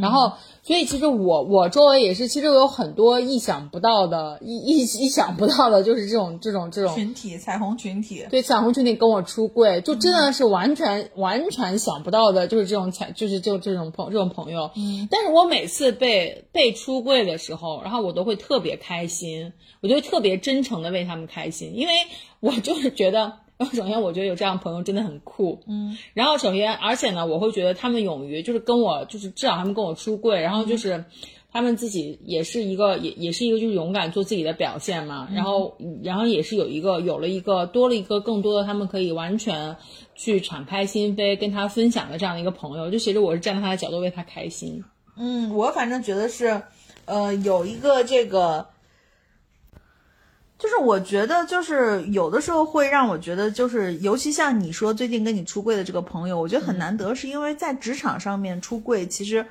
[0.00, 0.32] 然后，
[0.66, 14.72] 所以其实我我周围也是，其实有很多意想不到的，意 意意想不到的，就是这种这种这种群体彩虹群体，对彩虹群体跟我出柜，就真的是完全、完全想不到的，就是这种彩，就是就这种朋这种朋友。
[14.74, 19.52] 嗯，但是我每次被被出柜的时候，然后我都会特别开心，
[19.82, 21.92] 我就会特别真诚的为他们开心，因为
[22.40, 23.34] 我就是觉得。
[23.72, 25.96] 首先，我觉得有这样的朋友真的很酷，嗯。
[26.12, 31.06] 然后，首先，而且呢，我会觉得他们勇于，就是跟我，就是至少他们跟我出柜，然后就是
[31.50, 35.26] 他们自己也是一个，也也是一个就是勇敢做自己的表现嘛。
[35.32, 39.76] 然后，然后也是有一个有了一个多了一个更多的他们可以完全
[40.14, 42.90] 去敞开心扉跟他分享的这样的一个朋友。
[42.90, 44.84] 就其实我是站在他的角度为他开心。
[45.16, 46.60] 嗯，我反正觉得是，
[47.06, 48.66] 呃，有一个这个。
[50.58, 59.44] 就是我觉得，就是有的时候会让我觉得，就是尤其像你说最近跟你出柜的这个朋友，我觉得很难得，是因为在职场上面出柜其实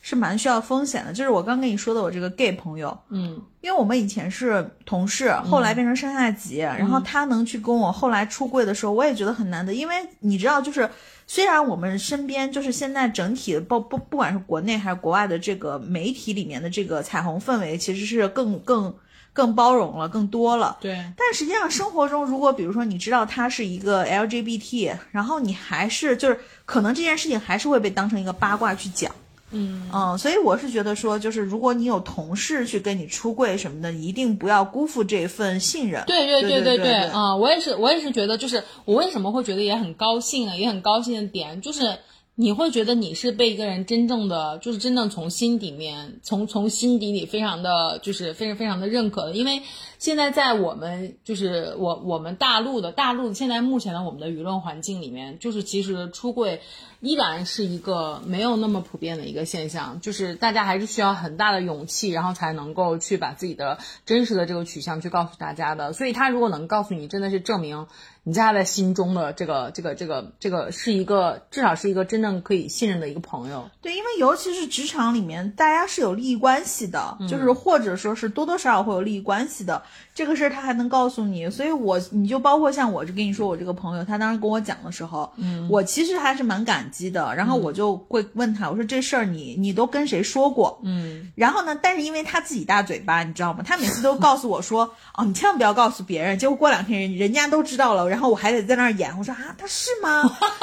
[0.00, 1.12] 是蛮需要风险的。
[1.12, 3.40] 就是我刚跟你说的，我这个 gay 朋友，嗯。
[3.60, 10.88] 因为我们以前是同事，后来变成上下级，然后他能去跟我后来出柜的时候，我也觉得很难得，因为你知道，就是
[11.26, 18.94] 虽然我们身边就是现在整体不不不管是国内还是国外的这个媒体里面的这个彩虹氛围，其实是更更
[19.36, 20.78] 更包容了，更多了。
[20.80, 29.14] 对，但实际上，生活中如果比如说你知道他是一个 LGBT，然后你还是就是可能这件事情还是会被当成一个八卦去讲。
[29.50, 36.02] 嗯嗯，所以我是觉得说，就是如果你有同事去跟你出柜什么的，一定不要辜负这份信任。
[36.06, 40.56] 对对对对对啊、我也是，我也是觉得，就是我为什么会觉得也很高兴呢？
[40.56, 41.96] 也很高兴的点就是。
[42.38, 49.62] 你会觉得你是被一个人真正的，就是真正从心底面，从从心底里非常的，就是非常非常的认可的，因为
[49.98, 56.60] 现在在我们就是我我们大陆的大陆现在目前的我们的舆论环境里面，就是其实出柜
[57.00, 65.94] 依然是一个没有那么普遍的一个现象，就是大家还是需要很大的勇气，然后才能够去把自己的真实的这个取向去告诉大家的。
[65.94, 67.86] 所以他如果能告诉你，真的是证明
[68.28, 73.70] 你在他的心中的这个这个这个这个是一个至少是一个真正可以信任的一个朋友。
[73.80, 79.80] 对，因为尤其是职场里面，大家是有利益关系的，嗯就是或者说是多多少少会有利益关系的。
[80.16, 87.34] 这个事儿他还能告诉你，所以我你就包括像我就跟你说，我这个朋友他当时跟我讲的时候，嗯，我其实还是蛮感激的。
[87.36, 90.80] 然后我就会问他，我说这事儿你你都跟谁说过？
[90.84, 93.62] 嗯，然后呢，但是因为他自己大嘴巴，你知道吗？
[93.62, 96.38] 他每次都告诉我说， 哦，你千万不要告诉别人。
[96.38, 99.14] 结果过两天人人家都知道了，然后我还得在那儿演。
[99.18, 100.22] 我说啊，他是吗？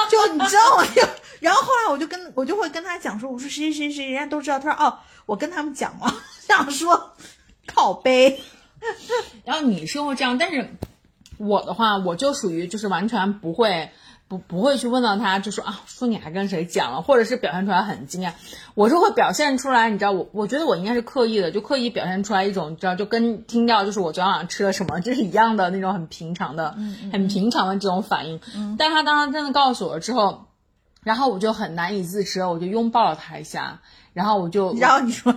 [0.10, 0.86] 就你知道吗？
[0.95, 1.01] 就
[1.39, 4.58] 然后后来我就跟我就会跟他讲说，我说谁谁谁，人家都知道。
[4.58, 4.97] 他说哦，
[5.28, 6.12] 我跟他们讲了，
[6.47, 7.14] 这样说
[7.68, 8.41] 靠背。
[9.45, 10.69] 然后你是会这样，但是
[11.38, 13.89] 我的话，我就属于就是完全不会。
[14.29, 18.31] 不不会去问到他，就说啊，说你还跟谁讲了，或者是表现出来很惊讶，
[18.73, 26.75] 我是会表现出来，你知道，我我觉得我应该是刻意的，就刻意表现出来一种，你知道，就跟听到就是我昨天晚上吃了什么，这是一样的那种很平常的、
[27.11, 28.39] 很平常的这种反应。
[28.79, 30.45] 但他当时真的告诉我之后，
[31.03, 33.81] 然后我就很难以自持，我就拥抱了他一下，
[34.13, 35.36] 然后我就然后你说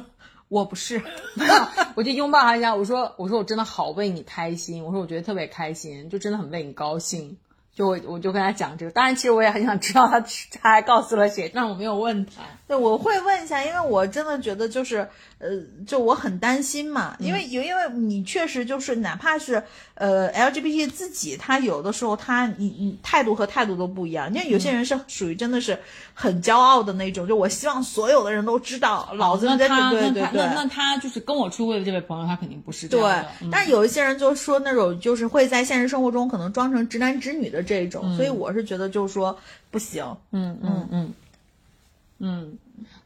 [0.49, 1.03] 我不是，
[1.97, 7.37] 我就拥抱他一下，我说我说我真的好为你开心，我说我觉得特别开心，就真的很为你高兴。
[7.75, 12.43] 就我我就跟他讲这个，当然其实我也很想知道他他还告诉了谁，但我没有问他。
[12.69, 15.07] 对，我会问一下，因为我真的觉得就是，
[15.39, 15.49] 呃，
[15.87, 19.63] 就我很担心嘛，因为有、因为你确实就是哪怕是
[19.95, 25.79] 呃 LGBT 自己，他有的时候他你你态度和态度都不一样，因为有些人是属于真的是
[26.13, 30.33] 很骄傲的那种，就我希望所有的人都知道，老子那在对对对。
[30.33, 33.09] 那那他就是跟我出柜的这位朋友，他肯定不是这对
[33.53, 39.39] 但是有一些人就说那种就是会在现实生活中可能装成直男直女的这种，所以我是觉得就是说
[39.71, 40.05] 不行。
[40.33, 40.89] 嗯嗯。
[40.91, 41.15] 嗯
[42.19, 42.59] 嗯，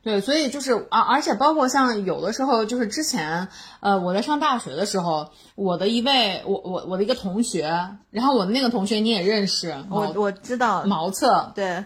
[0.03, 3.49] 对，所以就是啊，而且包括像有的时候，就是之前
[3.81, 11.85] 呃，我在上大学的时候，我的一位我我我的一个同学，然后我的那个同学你也认识，我我知道，毛厕，对，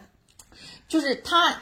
[0.89, 1.57] 就是他。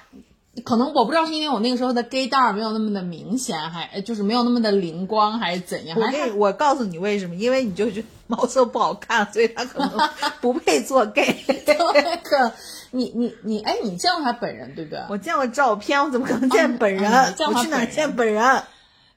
[0.67, 5.99] 可能我不知道是因为我那个时候的 gay 蛋儿没有那么的明显，还呃就是没有那么的灵光，还是怎样？
[5.99, 7.35] 还我我告诉你为什么？
[7.37, 10.11] 因为你就觉得毛色不好看，所以他可能
[10.43, 11.43] 不配做 gay。
[11.95, 12.53] 那个
[12.93, 15.03] 你你你，哎，你见过他本人对不对？
[15.09, 17.11] 我见过照片，我怎么可能见本人？
[17.11, 18.63] 嗯见过我去哪儿见本人？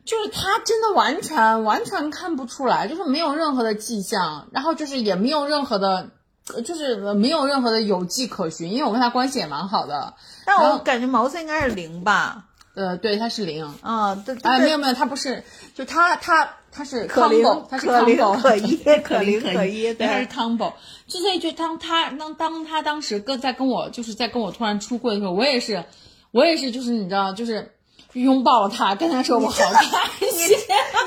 [0.06, 6.10] 就是他真的完全完全看不出来，就是没有任何的迹象，然后就是也没有任何的，
[6.54, 10.14] 呃就是没有任何的有迹可循，因为我跟他关系也蛮好的。
[10.46, 12.46] 但我感觉毛色应该是零吧？
[12.76, 13.66] 呃，对，他是零。
[13.82, 20.74] 啊，对，哎，没有没有，他不是，就他他 他是 combo，他是 combo，可一可可零可可一对，他是对 combo。
[21.08, 25.84] 就所以就当他当当他当时跟在跟我就是在跟我突然出柜的时候，我也是
[26.32, 27.72] 我也是就是你知道就是
[28.14, 29.84] 拥抱了他，跟他说我好开
[30.28, 30.58] 心。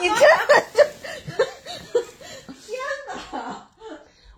[0.00, 0.18] 你真的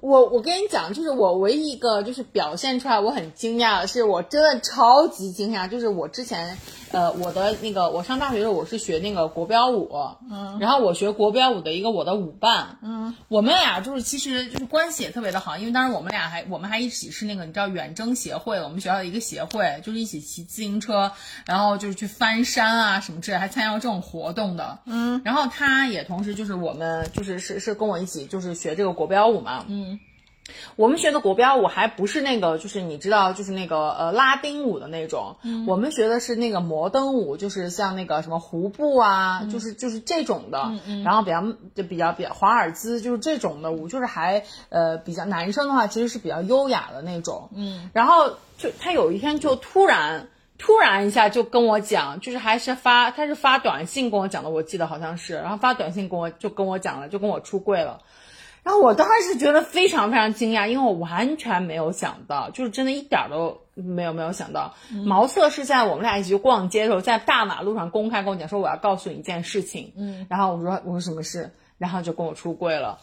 [0.00, 6.56] 我我跟你讲，就是我唯一一个就是表现出来我很惊讶的是，我真的超级惊讶，就是我之前
[6.93, 9.91] 呃我的那个我上大学的时候我是学那个国标舞，
[10.30, 21.12] 嗯，然后我学国标舞的一个我的舞伴，嗯，我们俩就是其实就是关系也特别的好，因为当时我们俩还我们还一起是那个你知道远征协会，我们学校的一个协会，就是一起骑自行车，
[21.47, 30.01] 然后就是去翻山啊什么之类，还参加过这种活动的，嗯，然后他也同时就是我们就是是是跟我一起就是学这个国标舞嘛，嗯。
[30.76, 35.36] 我们学的国标舞还不是那个，就是你知道，就是那个呃拉丁舞的那种。
[35.66, 40.72] 我们学的是那个摩登舞，就是像那个什么胡步啊，就是就是这种的。
[41.05, 41.42] 然后比较
[41.74, 47.51] 就比较比较华尔兹，就是这种的舞，就是还呃比较男生的话，其实是比较优雅的那种。
[47.55, 47.90] 嗯。
[47.92, 50.28] 然后就他有一天就突然
[50.59, 58.01] 突然一下就跟我讲，就是还是发他是发短信跟我讲的，我记得好像是，然后发短信跟我就跟我讲了，就跟我出柜了。
[58.62, 64.74] 然后我当时觉得非常非常惊讶，因为我完全没有想到，就是真的一点儿都没有没有想到，
[65.06, 72.98] 毛瑟是在我们俩一起去逛街的时候，在大马路上公开跟我讲说我要告诉你一件事情，嗯，然后我说我说什么事，然后就跟我出柜了，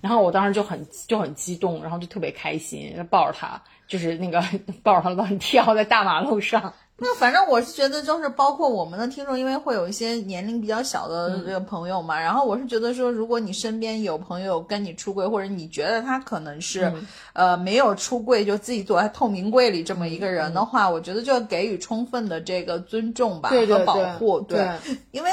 [0.00, 4.42] 然后我当时就很就很激动，然后就特别开心，抱着他，就是那个
[4.82, 6.74] 抱着他乱跳在大马路上。
[6.98, 12.18] 那反正我是觉得，就是包括我们的听众，因为会有一些年龄比较小的这个朋友嘛。
[12.18, 16.90] 然后我是觉得说，如果你身边有朋友跟你出柜，或者你觉得他可能是，
[17.34, 24.40] 呃，没有出柜就自己躲在透明柜里这么一个人的话，我觉得就要给予充分的这个尊重吧对对和保护。
[24.40, 24.66] 对
[25.10, 25.30] 因为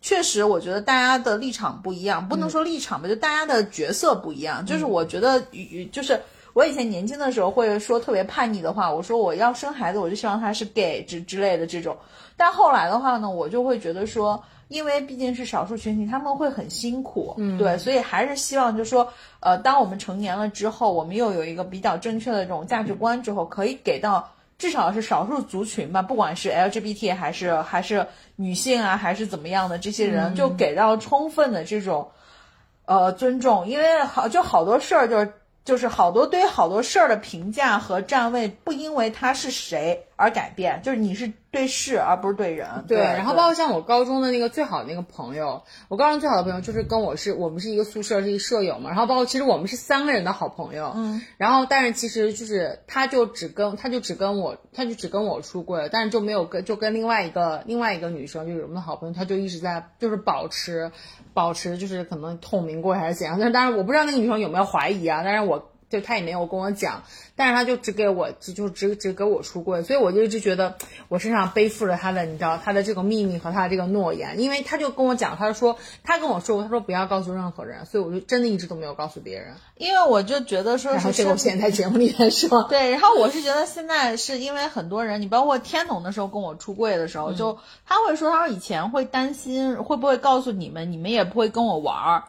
[0.00, 4.64] 确实我觉得大家的立场不一样，不能说立场吧，就大家的角色不一样。
[4.64, 6.20] 就是我觉得与就是。
[6.52, 11.96] 我以前年轻的时候会说特别叛逆的话，我说我要生孩子，我就希望他是 gay 之之类的这种。
[12.36, 24.28] 但后来的话呢，我就会觉得说，因为毕竟是少数群体，他们会很辛苦，嗯，对，所以还是希望就是说，呃，当我们成年了之后，我们又有一个比较正确的这种价值观之后，可以给到
[24.58, 32.08] 至少是少数族群吧，不管是 LGBT 还是还是女性啊，还是怎么样的这些人，就给到充分的这种
[32.86, 35.32] 呃尊重，因为好就好多事儿就是。
[35.64, 42.84] 就是好多对好多事儿的评价和站位，不因为他是谁而改变，就是你是对事而不是对人。
[42.86, 60.92] 对，然后包括像我高中的那个最好的那个朋友，我高中最好的朋友就是跟我是我们是一个宿舍是一个舍友嘛，然后包括其实我们是三个人的好朋友，嗯，然后但是其实就是他就只跟他就只跟我他就只跟我出柜了，但是就没有跟就跟另外一个另外一个女生就是我们的好朋友，他就一直在就是保持
[61.32, 65.70] 保持就是可能透明过还是怎样，但是当然我不知道那个女生有没有怀疑啊，但是我。
[65.90, 67.02] 就他也没有跟我讲，
[67.36, 70.76] 但是他就只给我只就只只给我出柜，所以我就一直觉得
[71.08, 79.54] 我身上背负着他的，你知道他的这个秘密和他的这个诺言，因为他就跟我讲，他说他跟我说过，他说不要告诉任何人，所以我就真的一直都没有告诉别人。
[79.76, 92.24] 因为我就觉得说然后是这个我现在在节目里面说， 对，然后我是觉得现在是因为很多人，你包括天童的时候跟我出柜的时候，就他会说，他说以前会担心会不会告诉你们，你们也不会跟我玩儿。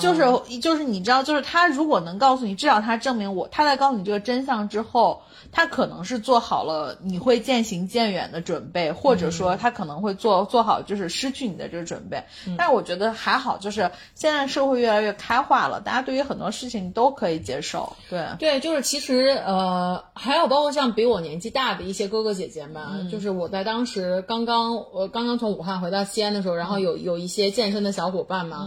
[0.00, 12.24] 就是就是你知道，就是他如果能告诉你，至少他证明我他在告诉你这个真相之后，他可能是做好了你会渐行渐远的准备，或者说他可能会做做好就是失去你的这个准备。
[12.58, 17.96] 但是我觉得还好，就是现在社会越来越开化了，大家对于很多事情都可以接受。
[18.08, 28.66] 对，对，就是其实呃，还有包括像比我年纪大的一些哥哥姐姐们，就是我在当时刚刚我刚刚从武汉回到西安的时候，然后有有一些健身的小伙伴嘛。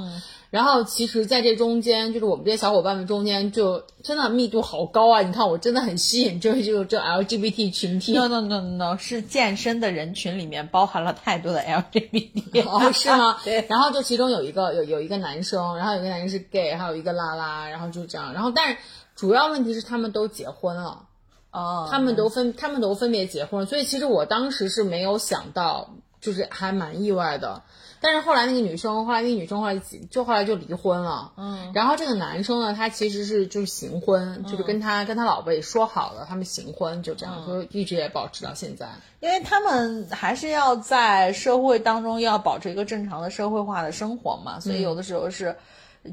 [0.54, 5.24] 然后其实，在这中间，就是我们这些小伙伴们中间，就真的密度好高啊！
[5.24, 8.14] 你看，我真的很吸引这就这 LGBT 群体。
[8.14, 12.70] no no no no 是健身的人群里面包含了太多的 LGBT。
[12.70, 13.38] 哦，是吗？
[13.44, 13.66] 对。
[13.68, 18.32] 然后就其中有一个有有一个男生，然后有一个男生是 gay，还有一个拉拉，然后就这样。
[18.32, 18.78] 然后但是
[19.16, 21.08] 主要问题是他们都结婚了，
[21.50, 27.64] 哦，他们都分他们都分别结婚了，所以其实我当时是没有想到，就是还蛮意外的。
[28.04, 29.82] 但是后来那个女生，后来那个女生后来
[30.12, 38.90] 就后来就离婚了，嗯，然后这个男生呢，他其实是就是行婚，就是跟他跟他老婆也说好了，他们行婚就这样，就一直也保持到现在。
[39.22, 45.56] 因为他们还是要在社会当中要保持一个正常的社会化的生活嘛，所以有的时候是，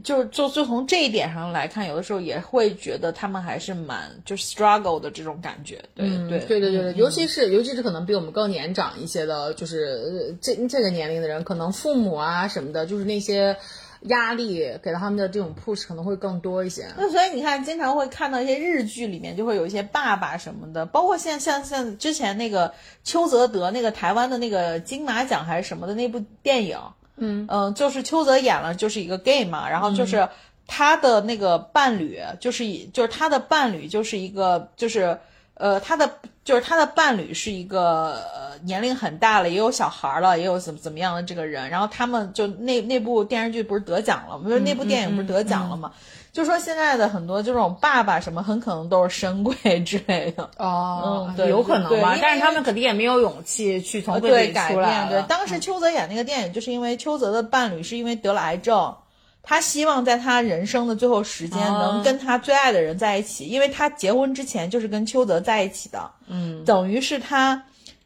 [0.04, 13.56] 就就就从这一点上来看，有的时候也会觉得他们还是蛮就 struggle 的这种感觉，对对对对对对，尤其是尤其是可能比我们更年长一些的，就是呃这这个年龄的人，可能父母啊什么的，就是那些
[14.02, 16.86] 压力给到他们的这种 push 可能会更多一些。
[16.96, 22.72] 那所以你看，经常会看到一些日剧里面就会有一些爸爸什么的，包括像像像之前那个
[23.02, 26.78] 邱泽德那个台湾的那个金马奖还是什么的那部电影，
[27.20, 30.28] 嗯嗯，就是邱泽演了就是一个 gay 嘛，然后就是
[30.66, 35.16] 他的那个伴侣就是以就是他的伴侣就是一个就是
[35.54, 36.10] 呃他的
[36.44, 44.38] 就是他的伴侣是一个呃年龄很大了，也有小孩了，也有怎么怎么样的这个人，然后他们就那那部电视剧不是得奖了？
[44.38, 45.92] 不是那部电影不是得奖了吗？
[46.32, 50.48] 就说现在的很多这种爸爸什么，很可能都是深贵之类的。
[50.58, 58.94] 哦嗯对有可能吧，但是他们肯定也没有勇气去从柜里对改变，对当时邱泽演那个电影，就是因为邱泽的伴侣是因为得了癌症，
[59.42, 61.94] 他希望在他人生的最后时间哦。
[61.94, 67.60] 能跟他最爱的人在一起，因为他结婚之前就是跟邱泽在一起的，嗯，等于是他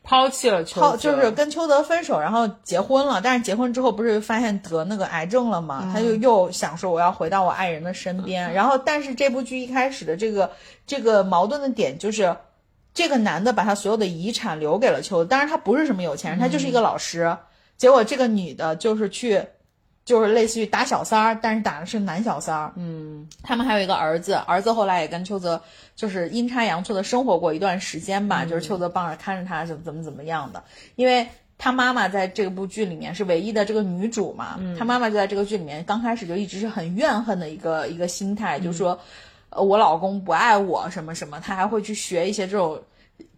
[0.05, 3.21] 抛弃了邱就是跟邱泽分手，然后结婚了。
[3.21, 5.91] 但是结婚之后不是发现得那个癌症了吗？
[5.93, 8.53] 他就又想说我要回到我爱人的身边。
[8.53, 10.51] 然后，但是这部剧一开始的这个
[10.87, 12.37] 这个矛盾的点就是，
[12.93, 17.37] 这个男的把他所有的遗产留给了邱泽，当然他不是什么有钱人，他就是一个老师。
[17.77, 19.43] 结果这个女的就是去。
[20.05, 22.73] 就是类似于打小三儿，但是打的是男小三儿。
[22.77, 25.59] 嗯，他们还有一个儿子，儿子后来也跟邱泽
[25.97, 30.63] 就是阴差阳错的生活过一段时间吧，就是邱泽帮着看着他怎么怎么怎么样的，
[30.97, 31.27] 因为
[31.57, 38.99] 他妈妈在这部剧里面是唯一的这个女主嘛，嗯他妈妈就在这个剧里面刚开始就一直是很怨恨的一个一个心态，就说，
[39.49, 42.79] 呃，我老公不爱我什么什么，他还会去学一些这种。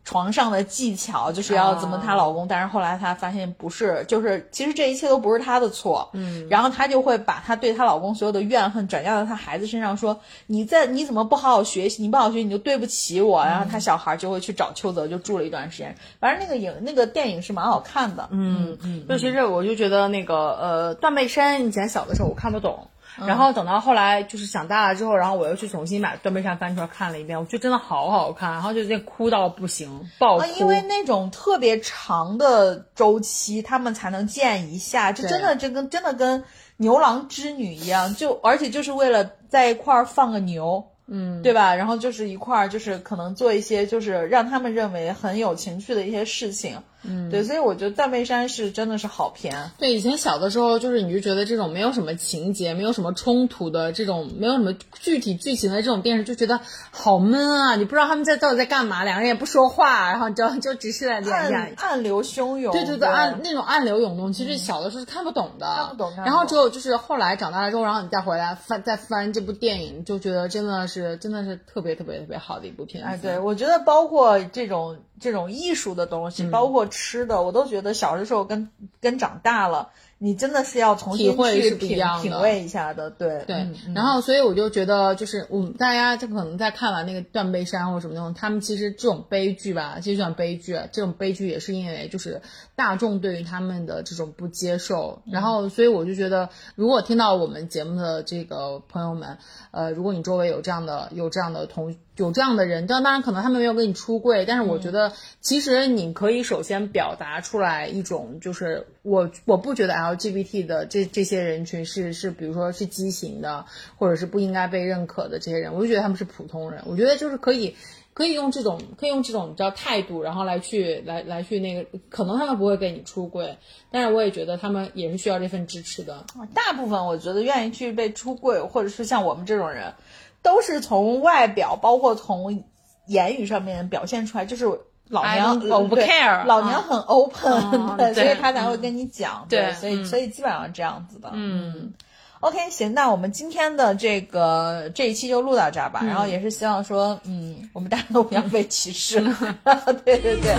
[0.05, 22.87] 床上的技巧就是要怎么她老公，但是后来她发现不是，就是其实这一切都不是她的错，嗯，然后她就会把她对她老公所有的怨恨转嫁到她孩子身上，说你在你怎么不好好学习，你不好好学习你就对不起我，然后她小孩就会去找邱泽，就住了一段时间，反正那个影那个电影是蛮好看的，嗯嗯，就其实我就觉得那个呃，断背山以前小的时候我看不懂。
[23.19, 30.43] 然后等到后来就是长大了之后，然后我又去重新把《断背山》翻出来看了一遍，我觉得真的好好看，然后就那哭到不行，爆哭。
[30.43, 36.45] 啊，因为那种特别长的周期，他们才能见一下，这真的这跟真的跟
[36.77, 41.75] 牛郎织女一样，就而且就是为了在一块儿放个牛，嗯，对吧？
[41.75, 49.71] 然后就是一块儿就是可能做一些就是让他们认为很有情趣的一些事情，嗯，对，所以我觉得《断背山》是真的是好片。
[49.79, 57.77] 对，以前小的时候，就是你就觉得这种没有什么情节、没有什么冲突的这种，没有什么具体剧情的这种电视，就觉得好闷啊！
[57.77, 61.73] 你不知道他们在到底在干嘛，两个人也不说话，然后就就只是在两暗。
[61.77, 73.09] 暗流汹涌，对对对，暗那种暗流涌动，其实小的时候是看不懂的，看不懂看不懂然后只有就是后来长大了之后，然后你再回来翻再翻这部电影，就觉得真的是真的是特别特别特别好的一部片子。
[73.09, 76.31] 哎，对，我觉得包括这种这种艺术的东嗯。
[76.31, 82.23] 西，包括吃的，我都觉得小的时候跟跟长大了，你真的是要重新体会去是不一品样的。
[82.23, 83.11] 品味一下的。
[83.11, 92.41] 对对，然后所以我就觉得，就是我们大家就可能在看完那个《断背山》或者什么那种，他们其实这种悲剧吧，其实算悲剧，这种悲剧也是因为就是
[92.75, 99.37] 大众对于他们的这种不接受，然后所以我就觉得，如果听到我们节目的这个朋友们，
[99.71, 105.13] 呃，如果你周围有这样的有这样的同有这样的人，当当然可能他们没有跟你出柜，但是我觉得
[105.43, 113.65] 其实你可以首先表达出来一种，就是我我不觉得 LGBT 的这这些人群是是比如说是畸形的，
[113.97, 117.75] 或者是不应该被认可的这些人，我就觉得他们是普通人，我觉得就是可以。
[118.17, 123.59] 可以用这种，可以用这种叫态度，然后来去来来去那个，可能他们不会给你出柜，
[123.91, 126.25] 但是我也觉得他们也是需要这份支持的。
[126.55, 129.93] 大部分我觉得愿意去被出柜，或者是像我们这种人，
[130.41, 132.65] 都是从外表，包括从
[133.07, 134.65] 言语上面表现出来，就是
[135.09, 137.61] 老娘我不 care 老娘很 open，
[138.15, 141.93] 所以他才会跟你讲，对所以、嗯所以基本上这样子的，嗯。
[142.41, 146.03] OK，行，那我们今天的这个这一期就录到这儿吧。
[146.05, 149.19] 然后也是希望说，嗯，我们大家都不要被歧视。
[150.05, 150.55] 对对对，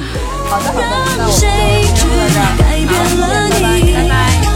[0.50, 2.48] 好的好的，那我们就谁先录到这儿。
[2.58, 2.91] 去改变
[3.30, 3.93] 了你？
[3.93, 4.47] 拜拜。